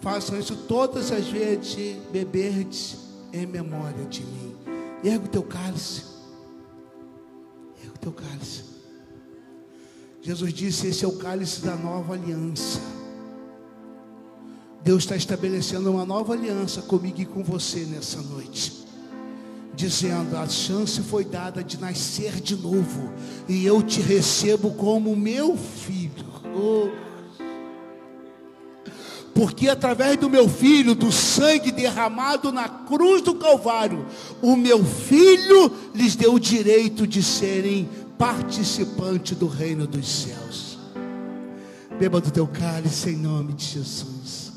Façam 0.00 0.38
isso 0.38 0.54
todas 0.54 1.10
as 1.10 1.26
vezes 1.28 1.74
que 1.74 2.00
beberdes 2.12 2.98
em 3.32 3.46
memória 3.46 4.04
de 4.04 4.22
mim. 4.22 4.54
Erga 5.02 5.24
o 5.24 5.28
teu 5.28 5.42
cálice. 5.42 6.07
Teu 8.00 8.12
cálice. 8.12 8.62
Jesus 10.22 10.52
disse: 10.52 10.86
Esse 10.88 11.04
é 11.04 11.08
o 11.08 11.16
cálice 11.16 11.60
da 11.62 11.76
nova 11.76 12.14
aliança. 12.14 12.80
Deus 14.82 15.02
está 15.02 15.16
estabelecendo 15.16 15.90
uma 15.90 16.06
nova 16.06 16.32
aliança 16.32 16.82
comigo 16.82 17.20
e 17.20 17.26
com 17.26 17.42
você 17.42 17.80
nessa 17.80 18.22
noite 18.22 18.78
dizendo: 19.78 20.36
a 20.36 20.46
chance 20.48 21.00
foi 21.02 21.24
dada 21.24 21.62
de 21.62 21.78
nascer 21.78 22.40
de 22.40 22.56
novo, 22.56 23.12
e 23.48 23.64
eu 23.64 23.80
te 23.80 24.00
recebo 24.00 24.72
como 24.72 25.14
meu 25.14 25.56
filho. 25.56 26.26
Oh. 26.54 27.07
Porque 29.38 29.68
através 29.68 30.16
do 30.16 30.28
meu 30.28 30.48
filho, 30.48 30.96
do 30.96 31.12
sangue 31.12 31.70
derramado 31.70 32.50
na 32.50 32.68
cruz 32.68 33.22
do 33.22 33.36
Calvário, 33.36 34.04
o 34.42 34.56
meu 34.56 34.84
filho 34.84 35.70
lhes 35.94 36.16
deu 36.16 36.34
o 36.34 36.40
direito 36.40 37.06
de 37.06 37.22
serem 37.22 37.88
participantes 38.18 39.38
do 39.38 39.46
reino 39.46 39.86
dos 39.86 40.08
céus. 40.08 40.76
Beba 42.00 42.20
do 42.20 42.32
teu 42.32 42.48
cálice 42.48 43.10
em 43.10 43.16
nome 43.16 43.52
de 43.52 43.64
Jesus. 43.64 44.47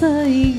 Do 0.00 0.55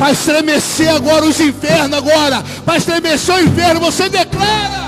Vai 0.00 0.12
estremecer 0.12 0.88
agora 0.88 1.26
os 1.26 1.38
infernos 1.38 1.98
agora. 1.98 2.42
Vai 2.64 2.78
estremecer 2.78 3.34
o 3.34 3.40
inferno. 3.40 3.80
Você 3.80 4.08
declara. 4.08 4.79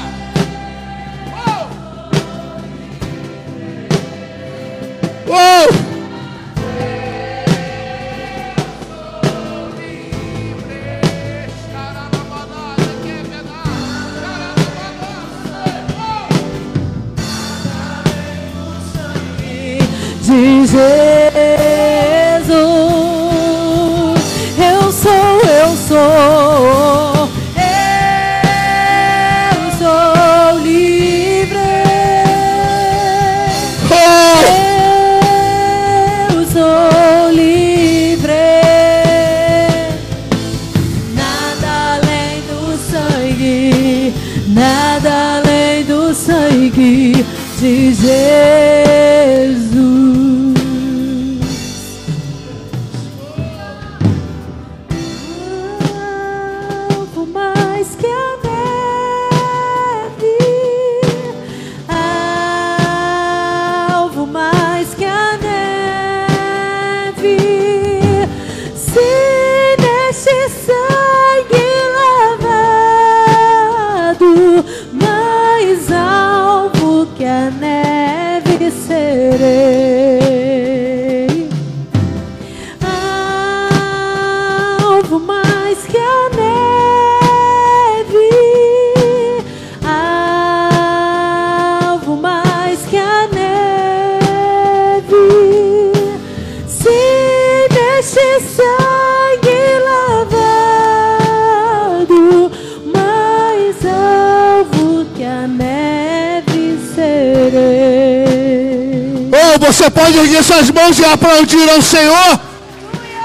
Pode 109.92 110.18
erguer 110.18 110.42
suas 110.42 110.70
mãos 110.70 110.98
e 110.98 111.05
aplaudir 111.05 111.68
ao 111.70 111.81
Senhor. 111.81 112.40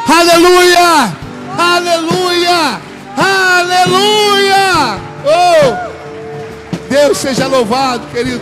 Aleluia! 0.07 1.15
Aleluia! 1.57 2.81
Aleluia! 3.17 4.99
Oh! 5.25 5.87
Deus 6.89 7.17
seja 7.17 7.47
louvado, 7.47 8.05
querido. 8.07 8.41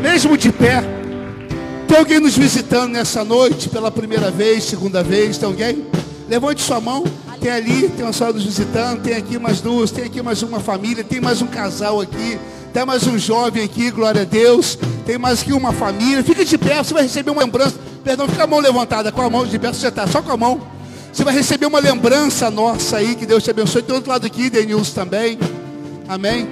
Mesmo 0.00 0.36
de 0.36 0.52
pé. 0.52 0.82
Tem 1.88 1.98
alguém 1.98 2.20
nos 2.20 2.36
visitando 2.36 2.92
nessa 2.92 3.24
noite 3.24 3.68
pela 3.68 3.90
primeira 3.90 4.30
vez, 4.30 4.64
segunda 4.64 5.02
vez? 5.02 5.38
Tem 5.38 5.46
alguém? 5.46 5.86
Levante 6.28 6.62
sua 6.62 6.80
mão. 6.80 7.04
Tem 7.40 7.50
ali, 7.50 7.88
tem 7.90 8.04
uma 8.04 8.12
senhora 8.12 8.34
nos 8.34 8.44
visitando, 8.44 9.02
tem 9.02 9.14
aqui 9.14 9.38
mais 9.38 9.60
duas, 9.60 9.90
tem 9.90 10.04
aqui 10.04 10.22
mais 10.22 10.42
uma 10.42 10.58
família, 10.58 11.04
tem 11.04 11.20
mais 11.20 11.42
um 11.42 11.46
casal 11.46 12.00
aqui, 12.00 12.38
tem 12.72 12.84
mais 12.84 13.06
um 13.06 13.18
jovem 13.18 13.62
aqui, 13.62 13.90
glória 13.90 14.22
a 14.22 14.24
Deus. 14.24 14.78
Tem 15.06 15.16
mais 15.16 15.40
aqui 15.40 15.52
uma 15.52 15.72
família. 15.72 16.24
Fica 16.24 16.44
de 16.44 16.58
pé, 16.58 16.82
você 16.82 16.92
vai 16.92 17.04
receber 17.04 17.30
uma 17.30 17.42
lembrança. 17.42 17.76
Perdão, 18.02 18.28
fica 18.28 18.42
a 18.42 18.46
mão 18.46 18.58
levantada, 18.58 19.12
com 19.12 19.22
a 19.22 19.30
mão 19.30 19.46
de 19.46 19.56
pé, 19.56 19.72
você 19.72 19.86
está 19.86 20.04
só 20.08 20.20
com 20.20 20.32
a 20.32 20.36
mão. 20.36 20.60
Você 21.12 21.22
vai 21.22 21.32
receber 21.32 21.64
uma 21.66 21.78
lembrança 21.78 22.50
nossa 22.50 22.96
aí, 22.96 23.14
que 23.14 23.24
Deus 23.24 23.44
te 23.44 23.50
abençoe. 23.50 23.82
Tem 23.82 23.94
outro 23.94 24.10
lado 24.10 24.26
aqui, 24.26 24.50
Denilson 24.50 24.92
também. 24.92 25.38
Amém. 26.08 26.48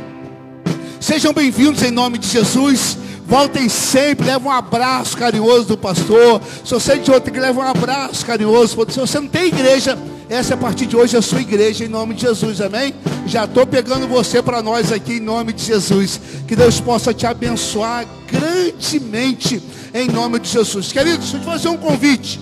Sejam 1.00 1.32
bem-vindos 1.32 1.82
em 1.82 1.90
nome 1.90 2.16
de 2.16 2.28
Jesus. 2.28 2.96
Voltem 3.26 3.68
sempre, 3.68 4.26
leva 4.26 4.48
um 4.48 4.52
abraço 4.52 5.16
carinhoso 5.16 5.66
do 5.66 5.76
pastor. 5.76 6.40
Se 6.64 6.72
você 6.72 6.92
é 6.92 6.96
de 6.96 7.10
outra 7.10 7.30
igreja, 7.30 7.48
leva 7.48 7.60
um 7.60 7.68
abraço 7.68 8.24
carinhoso. 8.24 8.76
Se 8.88 9.00
você 9.00 9.18
não 9.18 9.28
tem 9.28 9.46
igreja, 9.46 9.98
essa 10.28 10.54
a 10.54 10.56
partir 10.56 10.86
de 10.86 10.96
hoje 10.96 11.16
é 11.16 11.18
a 11.18 11.22
sua 11.22 11.40
igreja 11.40 11.84
em 11.84 11.88
nome 11.88 12.14
de 12.14 12.22
Jesus, 12.22 12.60
amém? 12.60 12.94
Já 13.26 13.44
estou 13.44 13.66
pegando 13.66 14.08
você 14.08 14.42
para 14.42 14.62
nós 14.62 14.90
aqui 14.90 15.14
em 15.14 15.20
nome 15.20 15.52
de 15.52 15.64
Jesus. 15.64 16.20
Que 16.48 16.56
Deus 16.56 16.80
possa 16.80 17.12
te 17.12 17.26
abençoar 17.26 18.06
grandemente 18.26 19.62
em 19.92 20.08
nome 20.08 20.38
de 20.40 20.48
Jesus. 20.48 20.92
Queridos, 20.92 21.30
deixa 21.30 21.36
eu 21.36 21.40
te 21.40 21.46
fazer 21.46 21.68
um 21.68 21.76
convite. 21.76 22.40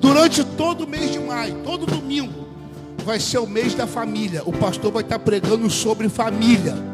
Durante 0.00 0.44
todo 0.44 0.84
o 0.84 0.88
mês 0.88 1.12
de 1.12 1.18
maio, 1.18 1.56
todo 1.64 1.86
domingo, 1.86 2.46
vai 3.04 3.18
ser 3.18 3.38
o 3.38 3.46
mês 3.46 3.74
da 3.74 3.86
família. 3.86 4.42
O 4.44 4.52
pastor 4.52 4.92
vai 4.92 5.02
estar 5.02 5.18
pregando 5.18 5.68
sobre 5.68 6.08
família. 6.08 6.91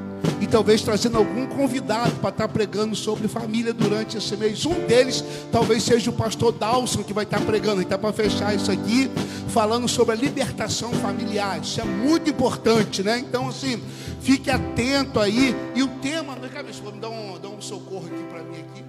Talvez 0.50 0.82
trazendo 0.82 1.18
algum 1.18 1.46
convidado 1.46 2.12
para 2.16 2.30
estar 2.30 2.48
pregando 2.48 2.96
sobre 2.96 3.28
família 3.28 3.72
durante 3.72 4.16
esse 4.16 4.36
mês. 4.36 4.64
Um 4.64 4.86
deles 4.86 5.22
talvez 5.52 5.82
seja 5.82 6.10
o 6.10 6.12
pastor 6.12 6.52
Dalson 6.52 7.02
que 7.02 7.12
vai 7.12 7.24
estar 7.24 7.40
pregando. 7.40 7.82
Então, 7.82 7.98
para 7.98 8.12
fechar 8.12 8.54
isso 8.54 8.70
aqui, 8.70 9.10
falando 9.48 9.86
sobre 9.88 10.14
a 10.14 10.16
libertação 10.16 10.90
familiar. 10.94 11.60
Isso 11.60 11.80
é 11.80 11.84
muito 11.84 12.30
importante, 12.30 13.02
né? 13.02 13.18
Então, 13.18 13.48
assim, 13.48 13.82
fique 14.20 14.50
atento 14.50 15.20
aí. 15.20 15.54
E 15.74 15.82
o 15.82 15.88
tema, 16.00 16.34
vem 16.36 16.48
cá, 16.50 16.62
vou 16.82 16.92
me 16.92 17.00
dar 17.00 17.10
um, 17.10 17.38
dar 17.38 17.48
um 17.48 17.60
socorro 17.60 18.06
aqui 18.06 18.24
para 18.24 18.42
mim 18.42 18.58
aqui. 18.60 18.88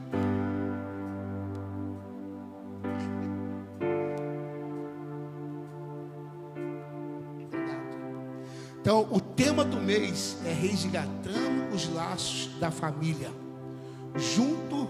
Então, 8.81 9.07
o 9.11 9.19
tema 9.19 9.63
do 9.63 9.77
mês 9.77 10.37
é 10.45 10.53
resgatando 10.53 11.48
os 11.73 11.91
laços 11.93 12.49
da 12.59 12.71
família. 12.71 13.31
Junto, 14.15 14.87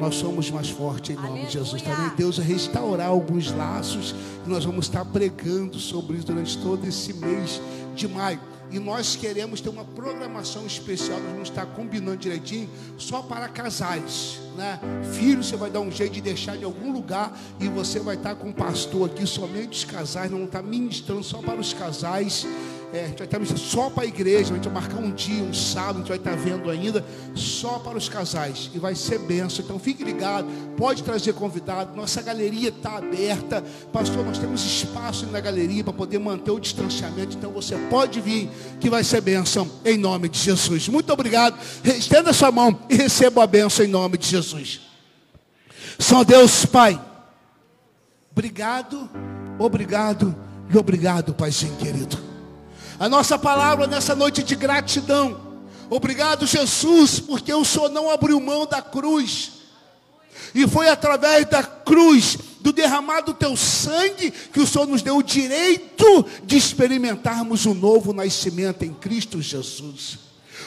nós 0.00 0.16
somos 0.16 0.50
mais 0.50 0.68
fortes 0.68 1.16
em 1.16 1.20
nome 1.20 1.46
de 1.46 1.52
Jesus. 1.52 1.80
Também 1.82 2.10
Deus 2.16 2.36
vai 2.36 2.46
restaurar 2.46 3.08
alguns 3.08 3.50
laços 3.52 4.14
e 4.44 4.48
nós 4.48 4.64
vamos 4.64 4.86
estar 4.86 5.04
pregando 5.04 5.78
sobre 5.78 6.16
isso 6.16 6.26
durante 6.26 6.58
todo 6.58 6.86
esse 6.86 7.12
mês 7.14 7.60
de 7.94 8.06
maio. 8.06 8.40
E 8.70 8.80
nós 8.80 9.14
queremos 9.14 9.60
ter 9.60 9.68
uma 9.68 9.84
programação 9.84 10.66
especial, 10.66 11.20
nós 11.20 11.30
vamos 11.30 11.48
estar 11.48 11.66
combinando 11.66 12.16
direitinho, 12.16 12.68
só 12.98 13.22
para 13.22 13.48
casais, 13.48 14.40
né? 14.56 14.80
Filho, 15.12 15.42
você 15.42 15.56
vai 15.56 15.70
dar 15.70 15.80
um 15.80 15.90
jeito 15.90 16.14
de 16.14 16.20
deixar 16.20 16.56
em 16.56 16.64
algum 16.64 16.92
lugar 16.92 17.38
e 17.60 17.68
você 17.68 18.00
vai 18.00 18.16
estar 18.16 18.34
com 18.34 18.50
o 18.50 18.52
pastor 18.52 19.08
aqui, 19.08 19.24
somente 19.24 19.78
os 19.78 19.84
casais, 19.84 20.30
não 20.30 20.44
estar 20.44 20.64
ministrando 20.64 21.22
só 21.22 21.38
para 21.38 21.60
os 21.60 21.72
casais. 21.72 22.44
É, 22.92 23.04
a 23.04 23.08
gente 23.08 23.18
vai 23.18 23.42
estar 23.42 23.56
só 23.56 23.90
para 23.90 24.04
a 24.04 24.06
igreja, 24.06 24.52
a 24.52 24.56
gente 24.56 24.68
vai 24.68 24.74
marcar 24.74 24.98
um 24.98 25.10
dia, 25.10 25.42
um 25.42 25.52
sábado, 25.52 25.96
a 25.96 25.98
gente 25.98 26.08
vai 26.08 26.16
estar 26.18 26.36
vendo 26.36 26.70
ainda, 26.70 27.04
só 27.34 27.78
para 27.78 27.98
os 27.98 28.08
casais. 28.08 28.70
E 28.72 28.78
vai 28.78 28.94
ser 28.94 29.18
benção. 29.18 29.64
Então 29.64 29.78
fique 29.78 30.04
ligado, 30.04 30.46
pode 30.76 31.02
trazer 31.02 31.32
convidado. 31.32 31.96
Nossa 31.96 32.22
galeria 32.22 32.68
está 32.68 32.98
aberta. 32.98 33.62
Pastor, 33.92 34.24
nós 34.24 34.38
temos 34.38 34.64
espaço 34.64 35.26
na 35.26 35.40
galeria 35.40 35.82
para 35.82 35.92
poder 35.92 36.18
manter 36.18 36.52
o 36.52 36.60
distanciamento. 36.60 37.36
Então 37.36 37.50
você 37.50 37.76
pode 37.90 38.20
vir, 38.20 38.48
que 38.80 38.88
vai 38.88 39.02
ser 39.02 39.20
benção 39.20 39.68
em 39.84 39.98
nome 39.98 40.28
de 40.28 40.38
Jesus. 40.38 40.88
Muito 40.88 41.12
obrigado. 41.12 41.58
Estenda 41.84 42.32
sua 42.32 42.52
mão 42.52 42.78
e 42.88 42.94
receba 42.94 43.42
a 43.42 43.46
benção 43.46 43.84
em 43.84 43.88
nome 43.88 44.16
de 44.16 44.28
Jesus. 44.28 44.80
São 45.98 46.24
Deus 46.24 46.64
Pai. 46.64 47.00
Obrigado, 48.32 49.08
obrigado 49.58 50.36
e 50.72 50.76
obrigado, 50.76 51.32
Paizinho 51.32 51.74
querido. 51.76 52.25
A 52.98 53.08
nossa 53.08 53.38
palavra 53.38 53.86
nessa 53.86 54.14
noite 54.14 54.42
de 54.42 54.54
gratidão. 54.54 55.40
Obrigado, 55.90 56.46
Jesus, 56.46 57.20
porque 57.20 57.52
o 57.52 57.64
Senhor 57.64 57.90
não 57.90 58.10
abriu 58.10 58.40
mão 58.40 58.66
da 58.66 58.80
cruz. 58.80 59.52
E 60.54 60.66
foi 60.66 60.88
através 60.88 61.46
da 61.46 61.62
cruz, 61.62 62.38
do 62.60 62.72
derramado 62.72 63.34
teu 63.34 63.56
sangue, 63.56 64.30
que 64.30 64.60
o 64.60 64.66
Senhor 64.66 64.86
nos 64.86 65.02
deu 65.02 65.18
o 65.18 65.22
direito 65.22 66.26
de 66.44 66.56
experimentarmos 66.56 67.66
um 67.66 67.74
novo 67.74 68.12
nascimento 68.12 68.82
em 68.82 68.92
Cristo 68.92 69.40
Jesus. 69.42 70.18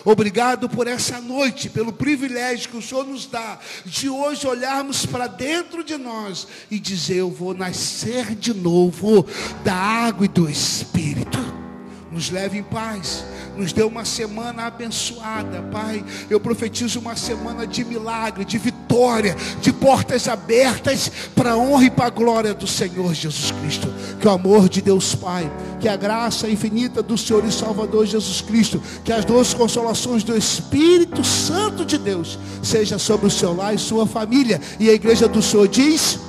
Obrigado 0.06 0.70
por 0.70 0.88
essa 0.88 1.20
noite, 1.20 1.70
pelo 1.70 1.92
privilégio 1.92 2.70
que 2.70 2.78
o 2.78 2.82
Senhor 2.82 3.06
nos 3.06 3.26
dá 3.26 3.60
de 3.86 4.08
hoje 4.08 4.48
olharmos 4.48 5.06
para 5.06 5.28
dentro 5.28 5.84
de 5.84 5.98
nós 5.98 6.48
e 6.70 6.80
dizer: 6.80 7.18
Eu 7.18 7.32
vou 7.32 7.54
nascer 7.54 8.36
de 8.36 8.54
novo 8.54 9.26
da 9.64 9.74
água 9.74 10.26
e 10.26 10.30
do 10.30 10.50
Espírito 10.50 11.59
nos 12.12 12.32
leve 12.32 12.58
em 12.58 12.64
paz, 12.64 13.24
nos 13.56 13.72
dê 13.72 13.84
uma 13.84 14.04
semana 14.04 14.66
abençoada, 14.66 15.62
Pai. 15.72 16.04
Eu 16.30 16.40
profetizo 16.40 17.00
uma 17.00 17.16
semana 17.16 17.68
de 17.68 17.86
milagre, 17.86 18.44
de 18.44 18.58
vitória, 18.58 19.36
de 19.62 19.72
portas 19.72 20.28
abertas 20.28 21.12
para 21.36 21.52
a 21.52 21.58
honra 21.58 21.86
e 21.86 21.90
para 21.92 22.08
a 22.08 22.10
glória 22.10 22.54
do 22.54 22.66
Senhor 22.66 23.14
Jesus 23.14 23.52
Cristo. 23.52 23.94
Que 24.20 24.28
o 24.28 24.32
amor 24.32 24.68
de 24.70 24.82
Deus 24.82 25.14
Pai, 25.14 25.52
que 25.80 25.88
a 25.88 25.96
graça 25.96 26.50
infinita 26.50 27.04
do 27.04 27.18
Senhor 27.18 27.46
e 27.46 27.52
Salvador 27.52 28.06
Jesus 28.06 28.42
Cristo, 28.42 28.82
que 29.04 29.14
as 29.14 29.24
duas 29.24 29.54
consolações 29.54 30.24
do 30.24 30.36
Espírito 30.36 31.24
Santo 31.24 31.86
de 31.86 31.98
Deus 31.98 32.40
seja 32.64 32.98
sobre 32.98 33.28
o 33.28 33.32
seu 33.32 33.56
lar 33.56 33.76
e 33.76 33.78
sua 33.78 34.08
família. 34.08 34.60
E 34.80 34.90
a 34.90 34.94
igreja 34.94 35.28
do 35.28 35.42
Senhor 35.42 35.68
diz: 35.68 36.20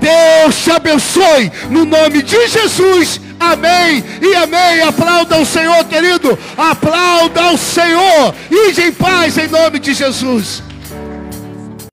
Deus 0.00 0.56
te 0.56 0.70
abençoe 0.70 1.52
no 1.70 1.84
nome 1.84 2.22
de 2.22 2.48
Jesus. 2.48 3.20
Amém 3.50 4.04
e 4.20 4.34
amém. 4.36 4.82
Aplauda 4.82 5.38
o 5.38 5.46
Senhor, 5.46 5.84
querido. 5.84 6.38
Aplauda 6.56 7.50
o 7.50 7.58
Senhor. 7.58 8.34
Ide 8.50 8.82
em 8.82 8.92
paz 8.92 9.36
em 9.36 9.48
nome 9.48 9.78
de 9.78 9.92
Jesus. 9.92 10.62